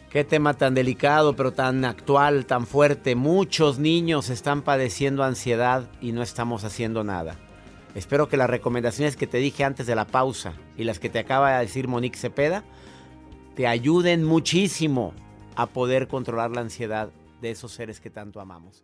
Qué 0.10 0.26
tema 0.26 0.56
tan 0.56 0.74
delicado, 0.76 1.34
pero 1.34 1.54
tan 1.54 1.86
actual, 1.86 2.46
tan 2.46 2.68
fuerte. 2.68 3.16
Muchos 3.16 3.80
niños 3.80 4.30
están 4.30 4.62
padeciendo 4.62 5.24
ansiedad 5.24 5.90
y 6.02 6.12
no 6.12 6.22
estamos 6.22 6.66
haciendo 6.66 7.06
nada. 7.06 7.38
Espero 7.96 8.28
que 8.28 8.36
las 8.36 8.50
recomendaciones 8.50 9.16
que 9.16 9.26
te 9.26 9.38
dije 9.38 9.64
antes 9.64 9.88
de 9.88 9.96
la 9.96 10.08
pausa 10.08 10.56
y 10.76 10.84
las 10.84 11.00
que 11.00 11.08
te 11.08 11.20
acaba 11.20 11.54
de 11.54 11.62
decir 11.62 11.88
Monique 11.88 12.18
Cepeda 12.18 12.66
te 13.56 13.68
ayuden 13.68 14.26
muchísimo 14.26 15.14
a 15.56 15.68
poder 15.68 16.10
controlar 16.10 16.52
la 16.52 16.60
ansiedad 16.60 17.10
de 17.40 17.52
esos 17.52 17.72
seres 17.72 18.02
que 18.02 18.10
tanto 18.10 18.42
amamos. 18.42 18.84